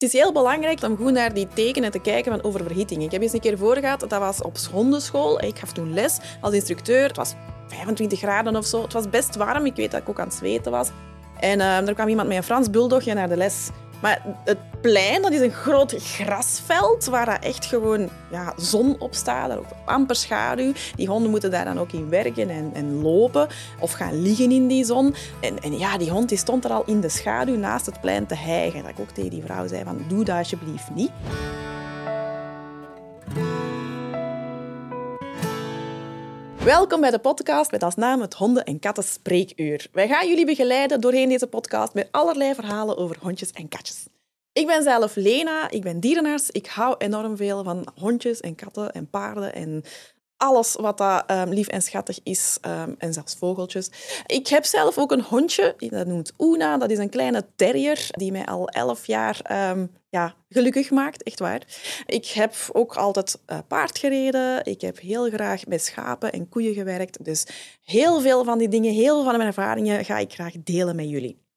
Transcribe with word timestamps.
Het 0.00 0.12
is 0.14 0.20
heel 0.20 0.32
belangrijk 0.32 0.82
om 0.82 0.96
goed 0.96 1.12
naar 1.12 1.34
die 1.34 1.48
tekenen 1.54 1.90
te 1.90 1.98
kijken 1.98 2.32
van 2.32 2.42
oververhitting. 2.42 3.02
Ik 3.02 3.10
heb 3.10 3.22
eens 3.22 3.32
een 3.32 3.40
keer 3.40 3.58
voor 3.58 3.76
gehad, 3.76 4.00
dat 4.00 4.18
was 4.18 4.42
op 4.42 4.56
hondenschool. 4.72 5.44
Ik 5.44 5.58
gaf 5.58 5.72
toen 5.72 5.94
les 5.94 6.18
als 6.40 6.54
instructeur. 6.54 7.02
Het 7.06 7.16
was 7.16 7.34
25 7.66 8.18
graden 8.18 8.56
of 8.56 8.66
zo. 8.66 8.82
Het 8.82 8.92
was 8.92 9.10
best 9.10 9.36
warm. 9.36 9.66
Ik 9.66 9.76
weet 9.76 9.90
dat 9.90 10.00
ik 10.00 10.08
ook 10.08 10.18
aan 10.18 10.26
het 10.26 10.34
zweten 10.34 10.72
was. 10.72 10.90
En 11.40 11.58
uh, 11.58 11.88
er 11.88 11.94
kwam 11.94 12.08
iemand 12.08 12.28
met 12.28 12.36
een 12.36 12.42
Frans 12.42 12.70
bulldogje 12.70 13.14
naar 13.14 13.28
de 13.28 13.36
les. 13.36 13.68
Maar 14.00 14.22
het 14.44 14.58
plein, 14.80 15.22
dat 15.22 15.32
is 15.32 15.40
een 15.40 15.52
groot 15.52 15.94
grasveld 15.98 17.04
waar 17.04 17.26
dat 17.26 17.44
echt 17.44 17.64
gewoon 17.66 18.08
ja, 18.30 18.54
zon 18.56 18.96
op 18.98 19.14
staat. 19.14 19.56
ook 19.56 19.66
amper 19.84 20.16
schaduw. 20.16 20.72
Die 20.96 21.08
honden 21.08 21.30
moeten 21.30 21.50
daar 21.50 21.64
dan 21.64 21.78
ook 21.78 21.92
in 21.92 22.08
werken 22.08 22.50
en, 22.50 22.70
en 22.74 23.02
lopen 23.02 23.48
of 23.78 23.92
gaan 23.92 24.22
liggen 24.22 24.50
in 24.50 24.66
die 24.66 24.84
zon. 24.84 25.14
En, 25.40 25.58
en, 25.62 25.78
ja, 25.78 25.98
die 25.98 26.10
hond 26.10 26.28
die 26.28 26.38
stond 26.38 26.64
er 26.64 26.70
al 26.70 26.82
in 26.86 27.00
de 27.00 27.08
schaduw 27.08 27.56
naast 27.56 27.86
het 27.86 28.00
plein 28.00 28.26
te 28.26 28.34
hijgen. 28.34 28.82
Dat 28.82 28.90
ik 28.90 29.00
ook 29.00 29.10
tegen 29.10 29.30
die 29.30 29.42
vrouw 29.42 29.66
zei 29.66 29.84
van, 29.84 30.04
doe 30.08 30.24
dat 30.24 30.36
alsjeblieft 30.36 30.90
niet. 30.94 31.10
Welkom 36.64 37.00
bij 37.00 37.10
de 37.10 37.18
podcast 37.18 37.70
met 37.70 37.82
als 37.82 37.94
naam 37.94 38.20
het 38.20 38.34
Honden- 38.34 38.64
en 38.64 38.78
Katten 38.78 39.04
Spreekuur. 39.04 39.88
Wij 39.92 40.08
gaan 40.08 40.28
jullie 40.28 40.46
begeleiden 40.46 41.00
doorheen 41.00 41.28
deze 41.28 41.46
podcast 41.46 41.94
met 41.94 42.08
allerlei 42.10 42.54
verhalen 42.54 42.96
over 42.96 43.16
hondjes 43.20 43.50
en 43.50 43.68
katjes. 43.68 44.06
Ik 44.52 44.66
ben 44.66 44.82
zelf 44.82 45.14
Lena, 45.14 45.70
ik 45.70 45.82
ben 45.82 46.00
dierenarts. 46.00 46.50
Ik 46.50 46.66
hou 46.66 46.94
enorm 46.98 47.36
veel 47.36 47.64
van 47.64 47.88
hondjes 47.94 48.40
en 48.40 48.54
katten 48.54 48.92
en 48.92 49.10
paarden 49.10 49.54
en 49.54 49.82
alles 50.40 50.76
wat 50.80 50.98
dat, 50.98 51.30
um, 51.30 51.48
lief 51.48 51.66
en 51.66 51.82
schattig 51.82 52.20
is, 52.22 52.58
um, 52.66 52.94
en 52.98 53.12
zelfs 53.12 53.34
vogeltjes. 53.34 53.90
Ik 54.26 54.48
heb 54.48 54.64
zelf 54.64 54.98
ook 54.98 55.12
een 55.12 55.22
hondje, 55.22 55.74
dat 55.78 56.06
noemt 56.06 56.32
Una. 56.38 56.78
Dat 56.78 56.90
is 56.90 56.98
een 56.98 57.08
kleine 57.08 57.46
terrier 57.56 58.06
die 58.10 58.32
mij 58.32 58.46
al 58.46 58.68
elf 58.68 59.06
jaar 59.06 59.68
um, 59.70 59.90
ja, 60.08 60.34
gelukkig 60.48 60.90
maakt, 60.90 61.22
echt 61.22 61.38
waar. 61.38 61.62
Ik 62.06 62.26
heb 62.26 62.54
ook 62.72 62.96
altijd 62.96 63.38
uh, 63.46 63.58
paard 63.68 63.98
gereden. 63.98 64.64
Ik 64.64 64.80
heb 64.80 64.98
heel 64.98 65.30
graag 65.30 65.66
met 65.66 65.82
schapen 65.84 66.32
en 66.32 66.48
koeien 66.48 66.74
gewerkt. 66.74 67.24
Dus 67.24 67.46
heel 67.82 68.20
veel 68.20 68.44
van 68.44 68.58
die 68.58 68.68
dingen, 68.68 68.92
heel 68.92 69.14
veel 69.14 69.24
van 69.24 69.36
mijn 69.36 69.48
ervaringen 69.48 70.04
ga 70.04 70.18
ik 70.18 70.32
graag 70.32 70.54
delen 70.64 70.96
met 70.96 71.08
jullie. 71.08 71.49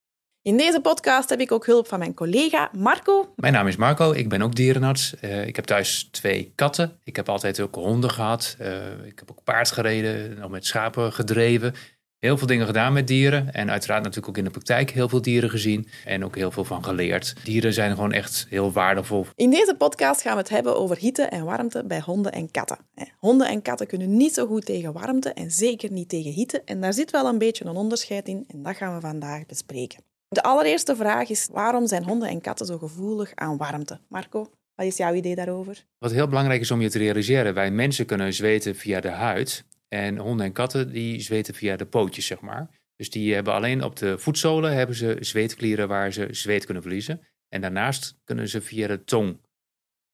In 0.43 0.57
deze 0.57 0.81
podcast 0.81 1.29
heb 1.29 1.39
ik 1.39 1.51
ook 1.51 1.65
hulp 1.65 1.87
van 1.87 1.99
mijn 1.99 2.13
collega 2.13 2.69
Marco. 2.77 3.33
Mijn 3.35 3.53
naam 3.53 3.67
is 3.67 3.75
Marco, 3.75 4.11
ik 4.11 4.29
ben 4.29 4.41
ook 4.41 4.55
dierenarts. 4.55 5.13
Uh, 5.21 5.47
ik 5.47 5.55
heb 5.55 5.65
thuis 5.65 6.07
twee 6.11 6.51
katten. 6.55 6.97
Ik 7.03 7.15
heb 7.15 7.29
altijd 7.29 7.59
ook 7.59 7.75
honden 7.75 8.11
gehad. 8.11 8.55
Uh, 8.61 9.05
ik 9.05 9.19
heb 9.19 9.31
ook 9.31 9.43
paard 9.43 9.71
gereden, 9.71 10.39
nog 10.39 10.49
met 10.49 10.65
schapen 10.65 11.13
gedreven. 11.13 11.73
Heel 12.19 12.37
veel 12.37 12.47
dingen 12.47 12.65
gedaan 12.65 12.93
met 12.93 13.07
dieren. 13.07 13.53
En 13.53 13.71
uiteraard 13.71 14.03
natuurlijk 14.03 14.29
ook 14.29 14.37
in 14.37 14.43
de 14.43 14.49
praktijk 14.49 14.89
heel 14.89 15.09
veel 15.09 15.21
dieren 15.21 15.49
gezien. 15.49 15.87
En 16.05 16.25
ook 16.25 16.35
heel 16.35 16.51
veel 16.51 16.63
van 16.63 16.83
geleerd. 16.83 17.35
Dieren 17.43 17.73
zijn 17.73 17.95
gewoon 17.95 18.11
echt 18.11 18.45
heel 18.49 18.71
waardevol. 18.71 19.25
In 19.35 19.49
deze 19.49 19.75
podcast 19.77 20.21
gaan 20.21 20.33
we 20.33 20.39
het 20.39 20.49
hebben 20.49 20.77
over 20.77 20.97
hitte 20.97 21.23
en 21.23 21.45
warmte 21.45 21.83
bij 21.85 21.99
honden 21.99 22.31
en 22.31 22.51
katten. 22.51 22.77
Honden 23.17 23.47
en 23.47 23.61
katten 23.61 23.87
kunnen 23.87 24.17
niet 24.17 24.33
zo 24.33 24.47
goed 24.47 24.65
tegen 24.65 24.93
warmte 24.93 25.33
en 25.33 25.51
zeker 25.51 25.91
niet 25.91 26.09
tegen 26.09 26.31
hitte. 26.31 26.61
En 26.65 26.81
daar 26.81 26.93
zit 26.93 27.11
wel 27.11 27.25
een 27.25 27.37
beetje 27.37 27.65
een 27.65 27.75
onderscheid 27.75 28.27
in. 28.27 28.45
En 28.47 28.63
dat 28.63 28.75
gaan 28.75 28.95
we 28.95 29.01
vandaag 29.01 29.45
bespreken. 29.45 30.12
De 30.33 30.43
allereerste 30.43 30.95
vraag 30.95 31.29
is, 31.29 31.49
waarom 31.51 31.87
zijn 31.87 32.03
honden 32.03 32.29
en 32.29 32.41
katten 32.41 32.65
zo 32.65 32.77
gevoelig 32.77 33.31
aan 33.35 33.57
warmte? 33.57 33.99
Marco, 34.07 34.51
wat 34.75 34.85
is 34.85 34.97
jouw 34.97 35.13
idee 35.13 35.35
daarover? 35.35 35.85
Wat 35.97 36.11
heel 36.11 36.27
belangrijk 36.27 36.61
is 36.61 36.71
om 36.71 36.81
je 36.81 36.89
te 36.89 36.97
realiseren, 36.97 37.53
wij 37.53 37.71
mensen 37.71 38.05
kunnen 38.05 38.33
zweten 38.33 38.75
via 38.75 38.99
de 38.99 39.09
huid. 39.09 39.65
En 39.87 40.17
honden 40.17 40.45
en 40.45 40.51
katten 40.51 40.91
die 40.91 41.21
zweten 41.21 41.53
via 41.53 41.75
de 41.75 41.85
pootjes, 41.85 42.25
zeg 42.25 42.41
maar. 42.41 42.69
Dus 42.95 43.09
die 43.09 43.33
hebben 43.33 43.53
alleen 43.53 43.83
op 43.83 43.95
de 43.95 44.17
voetzolen 44.17 44.73
hebben 44.73 44.95
ze 44.95 45.17
zweetklieren 45.19 45.87
waar 45.87 46.13
ze 46.13 46.27
zweet 46.31 46.65
kunnen 46.65 46.83
verliezen. 46.83 47.21
En 47.49 47.61
daarnaast 47.61 48.15
kunnen 48.23 48.47
ze 48.47 48.61
via 48.61 48.87
de 48.87 49.03
tong 49.03 49.39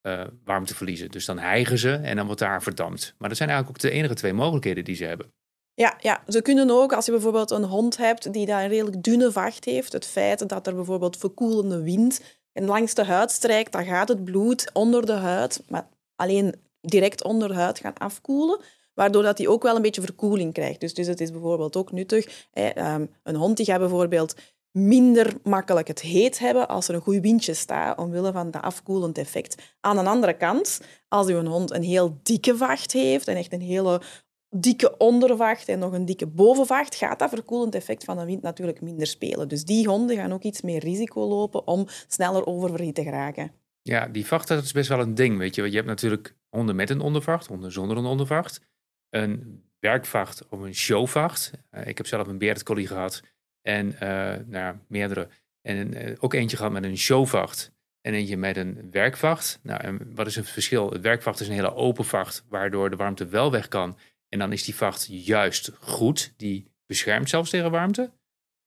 uh, 0.08 0.24
warmte 0.44 0.76
verliezen. 0.76 1.12
Dus 1.12 1.26
dan 1.26 1.40
hijgen 1.40 1.78
ze 1.78 1.94
en 1.94 2.16
dan 2.16 2.26
wordt 2.26 2.42
daar 2.42 2.64
verdampt. 2.64 3.16
Maar 3.18 3.30
dat 3.30 3.38
zijn 3.38 3.50
eigenlijk 3.50 3.80
ook 3.80 3.92
de 3.92 3.98
enige 3.98 4.14
twee 4.14 4.34
mogelijkheden 4.34 4.84
die 4.84 4.96
ze 4.96 5.06
hebben. 5.06 5.34
Ja, 5.80 5.98
ja, 6.00 6.24
ze 6.28 6.42
kunnen 6.42 6.70
ook, 6.70 6.94
als 6.94 7.06
je 7.06 7.12
bijvoorbeeld 7.12 7.52
een 7.52 7.64
hond 7.64 7.98
hebt 7.98 8.34
die 8.34 8.46
daar 8.46 8.64
een 8.64 8.70
redelijk 8.70 9.04
dunne 9.04 9.32
vacht 9.32 9.66
heeft, 9.66 9.94
het 9.94 10.06
feit 10.06 10.50
dat 10.50 10.68
er 10.68 10.76
bijvoorbeeld 10.76 11.18
verkoelende 11.18 11.82
wind 11.82 12.22
en 12.54 12.66
langs 12.66 12.94
de 12.94 13.04
huid 13.04 13.32
strijkt, 13.32 13.72
dan 13.72 13.86
gaat 13.86 14.08
het 14.08 14.24
bloed 14.24 14.70
onder 14.74 15.06
de 15.06 15.12
huid, 15.12 15.64
maar 15.68 15.88
alleen 16.16 16.56
direct 16.82 17.24
onder 17.24 17.48
de 17.48 17.54
huid 17.54 17.80
gaan 17.80 17.98
afkoelen, 17.98 18.60
waardoor 18.94 19.24
dat 19.24 19.38
hij 19.38 19.48
ook 19.48 19.64
wel 19.64 19.76
een 19.76 19.82
beetje 19.82 20.02
verkoeling 20.02 20.54
krijgt. 20.54 20.80
Dus, 20.80 20.94
dus 20.94 21.08
het 21.08 21.22
is 21.22 21.32
bijvoorbeeld 21.32 21.76
ook 21.76 21.92
nuttig. 21.92 22.48
Hè, 22.52 22.94
um, 22.94 23.10
een 23.24 23.36
hond 23.36 23.58
die 23.58 23.66
gaat 23.66 23.80
bijvoorbeeld 23.80 24.36
minder 24.72 25.34
makkelijk 25.44 25.88
het 25.88 26.02
heet 26.02 26.40
hebben 26.40 26.68
als 26.68 26.88
er 26.88 26.96
een 26.96 27.02
goed 27.02 27.22
windje 27.22 27.54
staat, 27.54 27.98
omwille 27.98 28.32
van 28.32 28.52
dat 28.52 28.62
afkoelend 28.62 29.18
effect. 29.18 29.76
Aan 29.80 29.96
de 29.96 30.04
andere 30.04 30.38
kant, 30.38 30.82
als 31.08 31.28
uw 31.28 31.46
hond 31.46 31.72
een 31.72 31.84
heel 31.84 32.20
dikke 32.24 32.58
vacht 32.58 32.92
heeft 32.92 33.28
en 33.28 33.36
echt 33.36 33.54
een 33.54 33.62
hele 33.62 34.02
dikke 34.50 34.98
ondervacht 34.98 35.68
en 35.68 35.80
nog 35.80 35.94
een 35.94 36.06
dikke 36.06 36.28
bovenvacht, 36.28 36.96
gaat 36.96 37.20
dat 37.20 37.30
verkoelend 37.30 37.76
effect 37.76 38.04
van 38.04 38.18
de 38.18 38.26
wind 38.26 38.42
natuurlijk 38.42 38.82
minder 38.82 39.08
spelen. 39.08 39.48
Dus 39.48 39.66
die 39.66 39.88
honden 39.88 40.16
gaan 40.16 40.34
ook 40.34 40.44
iets 40.44 40.62
meer 40.62 40.80
risico 40.80 41.28
lopen 41.28 41.68
om 41.68 41.86
sneller 42.08 42.46
oververhit 42.46 42.96
te 42.96 43.04
geraken. 43.04 43.52
Ja, 43.82 44.08
die 44.08 44.26
vacht 44.26 44.48
dat 44.48 44.64
is 44.64 44.72
best 44.72 44.90
wel 44.90 45.00
een 45.00 45.16
ding, 45.16 45.38
weet 45.38 45.56
je. 45.56 45.62
Want 45.62 45.74
je 45.74 45.80
hebt 45.80 45.92
natuurlijk 45.92 46.36
honden 46.50 46.76
met 46.76 46.90
een 46.90 47.02
ondervacht, 47.02 47.48
honden 47.48 47.72
zonder 47.72 47.98
een 47.98 48.06
ondervacht. 48.06 48.62
Een 49.10 49.64
werkvacht 49.80 50.48
of 50.50 50.60
een 50.60 50.76
showvacht. 50.76 51.52
Uh, 51.72 51.88
ik 51.88 51.98
heb 51.98 52.08
zelf 52.08 52.28
een 52.28 52.38
Bearded 52.38 52.64
Collie 52.64 52.88
gehad 52.88 53.22
en 53.62 53.96
uh, 54.04 54.36
nou, 54.46 54.76
meerdere. 54.88 55.28
En 55.62 56.08
uh, 56.08 56.16
ook 56.20 56.34
eentje 56.34 56.58
gehad 56.58 56.72
met 56.72 56.84
een 56.84 56.98
showvacht 56.98 57.72
en 58.02 58.14
eentje 58.14 58.38
met 58.38 58.58
een 58.58 58.88
werkvacht. 58.92 59.60
Nou, 59.64 59.82
en 59.82 60.12
wat 60.16 60.28
is 60.28 60.36
het 60.36 60.50
verschil? 60.50 60.90
Het 60.90 61.02
werkvacht 61.02 61.40
is 61.40 61.48
een 61.48 61.54
hele 61.54 61.74
open 61.74 62.06
vacht, 62.06 62.46
waardoor 62.50 62.90
de 62.90 62.96
warmte 62.96 63.26
wel 63.26 63.52
weg 63.52 63.68
kan. 63.68 63.98
En 64.30 64.40
dan 64.40 64.52
is 64.52 64.64
die 64.64 64.76
vacht 64.76 65.08
juist 65.10 65.72
goed. 65.80 66.34
Die 66.38 66.72
beschermt 66.86 67.30
zelfs 67.30 67.50
tegen 67.50 67.72
warmte. 67.72 68.12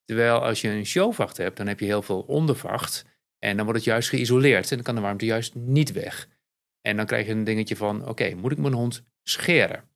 Terwijl 0.04 0.38
als 0.38 0.60
je 0.60 0.68
een 0.68 0.86
showvacht 0.86 1.36
hebt, 1.36 1.56
dan 1.56 1.66
heb 1.66 1.80
je 1.80 1.86
heel 1.86 2.02
veel 2.02 2.20
ondervacht. 2.20 3.04
En 3.38 3.56
dan 3.56 3.64
wordt 3.64 3.80
het 3.80 3.88
juist 3.88 4.08
geïsoleerd. 4.08 4.70
En 4.70 4.76
dan 4.76 4.84
kan 4.84 4.94
de 4.94 5.00
warmte 5.00 5.24
juist 5.24 5.54
niet 5.54 5.92
weg. 5.92 6.28
En 6.80 6.96
dan 6.96 7.06
krijg 7.06 7.26
je 7.26 7.32
een 7.32 7.44
dingetje 7.44 7.76
van, 7.76 8.08
oké, 8.08 8.34
moet 8.34 8.52
ik 8.52 8.58
mijn 8.58 8.72
hond 8.72 9.02
scheren? 9.22 9.90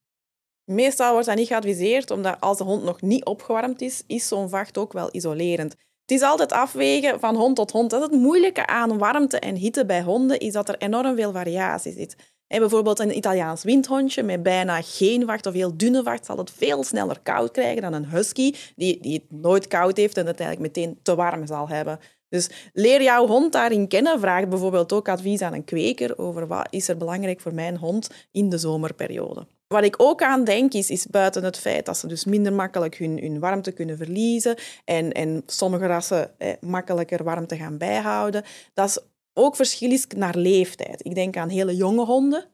Meestal 0.64 1.12
wordt 1.12 1.26
dat 1.26 1.36
niet 1.36 1.46
geadviseerd, 1.46 2.10
omdat 2.10 2.40
als 2.40 2.58
de 2.58 2.64
hond 2.64 2.82
nog 2.82 3.00
niet 3.00 3.24
opgewarmd 3.24 3.80
is, 3.80 4.02
is 4.06 4.28
zo'n 4.28 4.48
vacht 4.48 4.78
ook 4.78 4.92
wel 4.92 5.08
isolerend. 5.14 5.76
Het 6.06 6.16
is 6.16 6.22
altijd 6.22 6.52
afwegen 6.52 7.20
van 7.20 7.36
hond 7.36 7.56
tot 7.56 7.70
hond. 7.70 7.90
Dat 7.90 8.00
is 8.00 8.06
het 8.06 8.20
moeilijke 8.20 8.66
aan 8.66 8.98
warmte 8.98 9.38
en 9.38 9.54
hitte 9.54 9.86
bij 9.86 10.02
honden, 10.02 10.38
is 10.38 10.52
dat 10.52 10.68
er 10.68 10.76
enorm 10.78 11.16
veel 11.16 11.32
variatie 11.32 11.92
zit. 11.92 12.16
En 12.46 12.58
bijvoorbeeld 12.58 12.98
een 12.98 13.16
Italiaans 13.16 13.62
windhondje 13.64 14.22
met 14.22 14.42
bijna 14.42 14.82
geen 14.82 15.26
vacht 15.26 15.46
of 15.46 15.52
heel 15.52 15.76
dunne 15.76 16.02
vacht 16.02 16.26
zal 16.26 16.36
het 16.36 16.50
veel 16.50 16.84
sneller 16.84 17.20
koud 17.22 17.50
krijgen 17.50 17.82
dan 17.82 17.92
een 17.92 18.08
husky 18.08 18.54
die, 18.76 19.00
die 19.00 19.12
het 19.12 19.40
nooit 19.40 19.66
koud 19.66 19.96
heeft 19.96 20.16
en 20.16 20.26
het 20.26 20.40
eigenlijk 20.40 20.76
meteen 20.76 20.98
te 21.02 21.14
warm 21.14 21.46
zal 21.46 21.68
hebben. 21.68 21.98
Dus 22.28 22.70
leer 22.72 23.02
jouw 23.02 23.26
hond 23.26 23.52
daarin 23.52 23.88
kennen. 23.88 24.20
Vraag 24.20 24.48
bijvoorbeeld 24.48 24.92
ook 24.92 25.08
advies 25.08 25.42
aan 25.42 25.52
een 25.52 25.64
kweker 25.64 26.18
over 26.18 26.46
wat 26.46 26.66
is 26.70 26.88
er 26.88 26.96
belangrijk 26.96 27.40
voor 27.40 27.54
mijn 27.54 27.76
hond 27.76 28.10
in 28.32 28.48
de 28.48 28.58
zomerperiode. 28.58 29.46
Wat 29.68 29.84
ik 29.84 29.94
ook 29.96 30.22
aan 30.22 30.44
denk, 30.44 30.72
is, 30.72 30.90
is 30.90 31.06
buiten 31.06 31.44
het 31.44 31.58
feit 31.58 31.86
dat 31.86 31.98
ze 31.98 32.06
dus 32.06 32.24
minder 32.24 32.52
makkelijk 32.52 32.96
hun, 32.96 33.18
hun 33.18 33.38
warmte 33.38 33.72
kunnen 33.72 33.96
verliezen 33.96 34.56
en, 34.84 35.12
en 35.12 35.42
sommige 35.46 35.86
rassen 35.86 36.30
makkelijker 36.60 37.24
warmte 37.24 37.56
gaan 37.56 37.78
bijhouden, 37.78 38.44
dat 38.74 38.88
is 38.88 38.98
ook 39.32 39.56
verschil 39.56 39.90
is 39.90 40.06
naar 40.16 40.36
leeftijd. 40.36 41.04
Ik 41.04 41.14
denk 41.14 41.36
aan 41.36 41.48
hele 41.48 41.76
jonge 41.76 42.04
honden, 42.04 42.44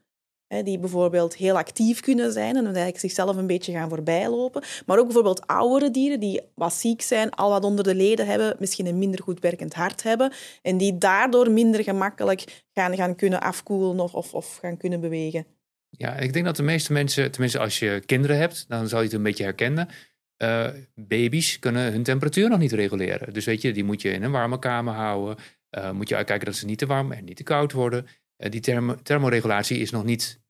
die 0.65 0.79
bijvoorbeeld 0.79 1.37
heel 1.37 1.57
actief 1.57 2.01
kunnen 2.01 2.33
zijn 2.33 2.57
en 2.57 2.65
eigenlijk 2.65 2.99
zichzelf 2.99 3.37
een 3.37 3.47
beetje 3.47 3.73
gaan 3.73 3.89
voorbijlopen. 3.89 4.63
Maar 4.87 4.99
ook 4.99 5.05
bijvoorbeeld 5.05 5.47
oudere 5.47 5.91
dieren 5.91 6.21
die 6.21 6.41
wat 6.55 6.73
ziek 6.73 7.03
zijn, 7.03 7.31
al 7.31 7.51
wat 7.51 7.65
onder 7.65 7.85
de 7.85 7.95
leden 7.95 8.27
hebben, 8.27 8.57
misschien 8.59 8.87
een 8.87 8.99
minder 8.99 9.23
goed 9.23 9.41
werkend 9.41 9.75
hart 9.75 10.03
hebben 10.03 10.33
en 10.63 10.77
die 10.77 10.99
daardoor 10.99 11.51
minder 11.51 11.83
gemakkelijk 11.83 12.63
gaan, 12.73 12.97
gaan 12.97 13.17
kunnen 13.17 13.41
afkoelen 13.41 14.01
of, 14.01 14.15
of, 14.15 14.35
of 14.35 14.57
gaan 14.57 14.77
kunnen 14.77 15.01
bewegen. 15.01 15.47
Ja, 15.97 16.17
ik 16.17 16.33
denk 16.33 16.45
dat 16.45 16.57
de 16.57 16.63
meeste 16.63 16.93
mensen, 16.93 17.31
tenminste 17.31 17.59
als 17.59 17.79
je 17.79 18.03
kinderen 18.07 18.37
hebt, 18.39 18.65
dan 18.69 18.89
zal 18.89 18.99
je 18.99 19.05
het 19.05 19.15
een 19.15 19.23
beetje 19.23 19.45
herkennen. 19.45 19.89
Uh, 20.43 20.69
baby's 20.95 21.59
kunnen 21.59 21.93
hun 21.93 22.03
temperatuur 22.03 22.49
nog 22.49 22.59
niet 22.59 22.73
reguleren. 22.73 23.33
Dus 23.33 23.45
weet 23.45 23.63
je, 23.63 23.73
die 23.73 23.85
moet 23.85 24.03
je 24.03 24.11
in 24.11 24.23
een 24.23 24.31
warme 24.31 24.59
kamer 24.59 24.95
houden. 24.95 25.45
Uh, 25.71 25.91
moet 25.91 26.09
je 26.09 26.17
uitkijken 26.17 26.47
dat 26.47 26.55
ze 26.55 26.67
niet 26.67 26.79
te 26.79 26.87
warm 26.87 27.13
en 27.13 27.25
niet 27.25 27.37
te 27.37 27.43
koud 27.43 27.73
worden. 27.73 28.07
Uh, 28.39 28.51
die 28.51 28.61
thermoregulatie 29.03 29.79
is 29.79 29.91
nog 29.91 30.05
niet 30.05 30.41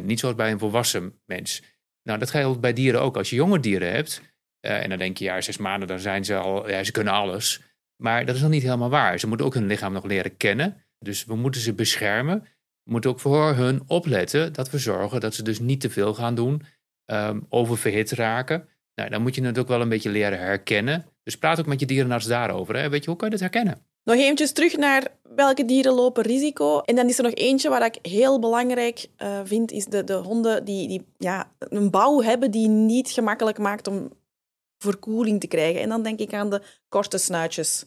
Niet 0.02 0.20
zoals 0.20 0.34
bij 0.34 0.50
een 0.50 0.58
volwassen 0.58 1.20
mens. 1.24 1.62
Nou, 2.02 2.18
dat 2.18 2.30
geldt 2.30 2.60
bij 2.60 2.72
dieren 2.72 3.00
ook. 3.00 3.16
Als 3.16 3.30
je 3.30 3.36
jonge 3.36 3.60
dieren 3.60 3.90
hebt, 3.90 4.22
en 4.60 4.88
dan 4.88 4.98
denk 4.98 5.16
je, 5.16 5.24
ja, 5.24 5.40
zes 5.40 5.56
maanden, 5.56 5.88
dan 5.88 5.98
zijn 5.98 6.24
ze 6.24 6.36
al, 6.36 6.70
ja, 6.70 6.84
ze 6.84 6.92
kunnen 6.92 7.12
alles. 7.12 7.60
Maar 7.96 8.26
dat 8.26 8.34
is 8.34 8.40
nog 8.40 8.50
niet 8.50 8.62
helemaal 8.62 8.90
waar. 8.90 9.18
Ze 9.18 9.26
moeten 9.26 9.46
ook 9.46 9.54
hun 9.54 9.66
lichaam 9.66 9.92
nog 9.92 10.04
leren 10.04 10.36
kennen. 10.36 10.84
Dus 10.98 11.24
we 11.24 11.34
moeten 11.34 11.60
ze 11.60 11.74
beschermen. 11.74 12.46
We 12.84 12.90
moeten 12.90 13.10
ook 13.10 13.20
voor 13.20 13.54
hun 13.54 13.82
opletten 13.86 14.52
dat 14.52 14.70
we 14.70 14.78
zorgen 14.78 15.20
dat 15.20 15.34
ze 15.34 15.42
dus 15.42 15.58
niet 15.58 15.80
te 15.80 15.90
veel 15.90 16.14
gaan 16.14 16.34
doen, 16.34 16.62
um, 17.06 17.46
oververhit 17.48 18.10
raken. 18.10 18.68
Nou, 18.94 19.10
dan 19.10 19.22
moet 19.22 19.34
je 19.34 19.44
het 19.44 19.58
ook 19.58 19.68
wel 19.68 19.80
een 19.80 19.88
beetje 19.88 20.10
leren 20.10 20.38
herkennen. 20.38 21.06
Dus 21.22 21.38
praat 21.38 21.60
ook 21.60 21.66
met 21.66 21.80
je 21.80 21.86
dierenarts 21.86 22.26
daarover. 22.26 22.76
Hè? 22.76 22.88
Weet 22.88 23.04
je, 23.04 23.10
hoe 23.10 23.18
kan 23.18 23.28
je 23.28 23.36
dat 23.36 23.52
herkennen? 23.52 23.86
Nog 24.04 24.16
eventjes 24.16 24.52
terug 24.52 24.76
naar 24.76 25.06
welke 25.34 25.64
dieren 25.64 25.92
lopen 25.92 26.22
risico. 26.22 26.80
En 26.80 26.94
dan 26.94 27.08
is 27.08 27.18
er 27.18 27.24
nog 27.24 27.34
eentje 27.34 27.68
waar 27.68 27.84
ik 27.84 27.98
heel 28.02 28.38
belangrijk 28.38 29.08
uh, 29.18 29.40
vind, 29.44 29.70
is 29.70 29.84
de, 29.84 30.04
de 30.04 30.14
honden 30.14 30.64
die, 30.64 30.88
die 30.88 31.06
ja, 31.18 31.52
een 31.58 31.90
bouw 31.90 32.22
hebben 32.22 32.50
die 32.50 32.68
niet 32.68 33.10
gemakkelijk 33.10 33.58
maakt 33.58 33.86
om 33.86 34.12
verkoeling 34.78 35.40
te 35.40 35.46
krijgen. 35.46 35.80
En 35.80 35.88
dan 35.88 36.02
denk 36.02 36.18
ik 36.18 36.32
aan 36.32 36.50
de 36.50 36.62
korte 36.88 37.18
snuitjes. 37.18 37.84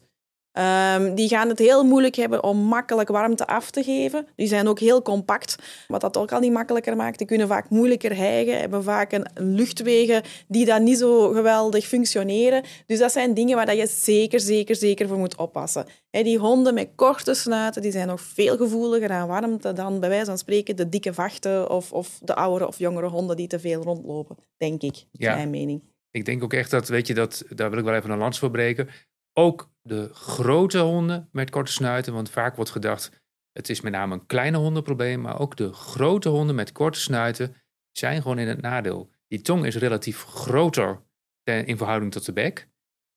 Um, 0.57 1.15
die 1.15 1.27
gaan 1.27 1.49
het 1.49 1.59
heel 1.59 1.83
moeilijk 1.83 2.15
hebben 2.15 2.43
om 2.43 2.57
makkelijk 2.57 3.09
warmte 3.09 3.47
af 3.47 3.71
te 3.71 3.83
geven. 3.83 4.27
Die 4.35 4.47
zijn 4.47 4.67
ook 4.67 4.79
heel 4.79 5.01
compact, 5.01 5.55
wat 5.87 6.01
dat 6.01 6.17
ook 6.17 6.31
al 6.31 6.39
niet 6.39 6.51
makkelijker 6.51 6.95
maakt. 6.95 7.17
Die 7.17 7.27
kunnen 7.27 7.47
vaak 7.47 7.69
moeilijker 7.69 8.15
hijgen, 8.15 8.59
hebben 8.59 8.83
vaak 8.83 9.11
een, 9.11 9.25
luchtwegen 9.33 10.21
die 10.47 10.65
dan 10.65 10.83
niet 10.83 10.97
zo 10.97 11.29
geweldig 11.29 11.85
functioneren. 11.85 12.63
Dus 12.85 12.99
dat 12.99 13.11
zijn 13.11 13.33
dingen 13.33 13.55
waar 13.55 13.75
je 13.75 13.87
zeker, 13.87 14.39
zeker, 14.39 14.75
zeker 14.75 15.07
voor 15.07 15.17
moet 15.17 15.35
oppassen. 15.35 15.85
die 16.09 16.37
honden 16.37 16.73
met 16.73 16.89
korte 16.95 17.33
snuiten 17.33 17.81
die 17.81 17.91
zijn 17.91 18.07
nog 18.07 18.21
veel 18.21 18.57
gevoeliger 18.57 19.09
aan 19.09 19.27
warmte 19.27 19.73
dan 19.73 19.99
bij 19.99 20.09
wijze 20.09 20.25
van 20.25 20.37
spreken 20.37 20.75
de 20.75 20.89
dikke 20.89 21.13
vachten 21.13 21.69
of, 21.69 21.91
of 21.91 22.19
de 22.21 22.35
oudere 22.35 22.67
of 22.67 22.77
jongere 22.77 23.07
honden 23.07 23.35
die 23.35 23.47
te 23.47 23.59
veel 23.59 23.81
rondlopen, 23.81 24.37
denk 24.57 24.81
ik. 24.81 25.05
Ja. 25.11 25.35
Mijn 25.35 25.49
mening. 25.49 25.81
Ik 26.11 26.25
denk 26.25 26.43
ook 26.43 26.53
echt 26.53 26.71
dat, 26.71 26.87
weet 26.87 27.07
je, 27.07 27.13
dat, 27.13 27.43
daar 27.49 27.69
wil 27.69 27.79
ik 27.79 27.85
wel 27.85 27.93
even 27.93 28.09
een 28.09 28.17
lans 28.17 28.39
voor 28.39 28.51
breken 28.51 28.89
ook 29.37 29.69
de 29.81 30.09
grote 30.13 30.79
honden 30.79 31.29
met 31.31 31.49
korte 31.49 31.71
snuiten, 31.71 32.13
want 32.13 32.29
vaak 32.29 32.55
wordt 32.55 32.71
gedacht 32.71 33.23
het 33.51 33.69
is 33.69 33.81
met 33.81 33.91
name 33.91 34.13
een 34.13 34.25
kleine 34.25 34.57
hondenprobleem, 34.57 35.21
maar 35.21 35.39
ook 35.39 35.55
de 35.55 35.73
grote 35.73 36.29
honden 36.29 36.55
met 36.55 36.71
korte 36.71 36.99
snuiten 36.99 37.55
zijn 37.91 38.21
gewoon 38.21 38.39
in 38.39 38.47
het 38.47 38.61
nadeel. 38.61 39.09
Die 39.27 39.41
tong 39.41 39.65
is 39.65 39.75
relatief 39.75 40.23
groter 40.23 41.01
in 41.43 41.77
verhouding 41.77 42.11
tot 42.11 42.25
de 42.25 42.33
bek, 42.33 42.67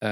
uh, 0.05 0.11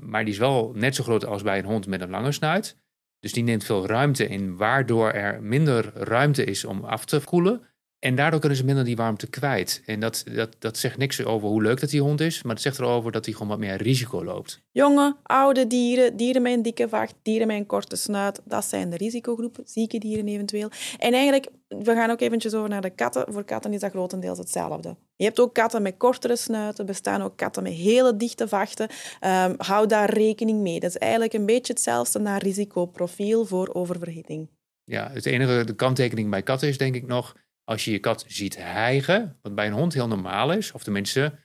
maar 0.00 0.24
die 0.24 0.32
is 0.32 0.38
wel 0.38 0.72
net 0.74 0.94
zo 0.94 1.02
groot 1.02 1.24
als 1.24 1.42
bij 1.42 1.58
een 1.58 1.64
hond 1.64 1.86
met 1.86 2.00
een 2.00 2.10
lange 2.10 2.32
snuit. 2.32 2.76
Dus 3.18 3.32
die 3.32 3.42
neemt 3.42 3.64
veel 3.64 3.86
ruimte 3.86 4.26
in, 4.26 4.56
waardoor 4.56 5.10
er 5.10 5.42
minder 5.42 5.92
ruimte 5.94 6.44
is 6.44 6.64
om 6.64 6.84
af 6.84 7.04
te 7.04 7.20
koelen. 7.24 7.69
En 8.00 8.14
daardoor 8.14 8.40
kunnen 8.40 8.58
ze 8.58 8.64
minder 8.64 8.84
die 8.84 8.96
warmte 8.96 9.26
kwijt. 9.26 9.82
En 9.86 10.00
dat, 10.00 10.24
dat, 10.34 10.56
dat 10.58 10.78
zegt 10.78 10.96
niks 10.96 11.24
over 11.24 11.48
hoe 11.48 11.62
leuk 11.62 11.80
dat 11.80 11.90
die 11.90 12.00
hond 12.00 12.20
is, 12.20 12.42
maar 12.42 12.52
het 12.52 12.62
zegt 12.62 12.78
erover 12.78 13.12
dat 13.12 13.24
hij 13.24 13.34
gewoon 13.34 13.48
wat 13.48 13.58
meer 13.58 13.76
risico 13.76 14.24
loopt. 14.24 14.62
Jonge, 14.70 15.16
oude 15.22 15.66
dieren, 15.66 16.16
dieren 16.16 16.42
met 16.42 16.52
een 16.52 16.62
dikke 16.62 16.88
vacht, 16.88 17.14
dieren 17.22 17.46
met 17.46 17.56
een 17.56 17.66
korte 17.66 17.96
snuit, 17.96 18.40
dat 18.44 18.64
zijn 18.64 18.90
de 18.90 18.96
risicogroepen, 18.96 19.62
zieke 19.66 19.98
dieren 19.98 20.28
eventueel. 20.28 20.70
En 20.98 21.12
eigenlijk, 21.12 21.46
we 21.68 21.84
gaan 21.84 22.10
ook 22.10 22.20
eventjes 22.20 22.54
over 22.54 22.68
naar 22.68 22.80
de 22.80 22.90
katten. 22.90 23.32
Voor 23.32 23.44
katten 23.44 23.72
is 23.72 23.80
dat 23.80 23.90
grotendeels 23.90 24.38
hetzelfde. 24.38 24.96
Je 25.16 25.24
hebt 25.24 25.40
ook 25.40 25.54
katten 25.54 25.82
met 25.82 25.96
kortere 25.96 26.36
snuiten, 26.36 26.86
bestaan 26.86 27.22
ook 27.22 27.36
katten 27.36 27.62
met 27.62 27.72
hele 27.72 28.16
dichte 28.16 28.48
vachten. 28.48 28.88
Um, 29.24 29.54
hou 29.58 29.86
daar 29.86 30.12
rekening 30.12 30.60
mee. 30.60 30.80
Dat 30.80 30.90
is 30.90 30.98
eigenlijk 30.98 31.32
een 31.32 31.46
beetje 31.46 31.72
hetzelfde 31.72 32.18
naar 32.18 32.42
risicoprofiel 32.42 33.44
voor 33.44 33.70
oververhitting. 33.72 34.48
Ja, 34.84 35.10
het 35.12 35.26
enige, 35.26 35.64
de 35.64 35.74
kanttekening 35.74 36.30
bij 36.30 36.42
katten 36.42 36.68
is 36.68 36.78
denk 36.78 36.94
ik 36.94 37.06
nog 37.06 37.34
als 37.70 37.84
je 37.84 37.90
je 37.90 37.98
kat 37.98 38.24
ziet 38.28 38.56
hijgen, 38.56 39.38
wat 39.42 39.54
bij 39.54 39.66
een 39.66 39.72
hond 39.72 39.94
heel 39.94 40.08
normaal 40.08 40.52
is, 40.52 40.72
of 40.72 40.82
tenminste 40.82 41.38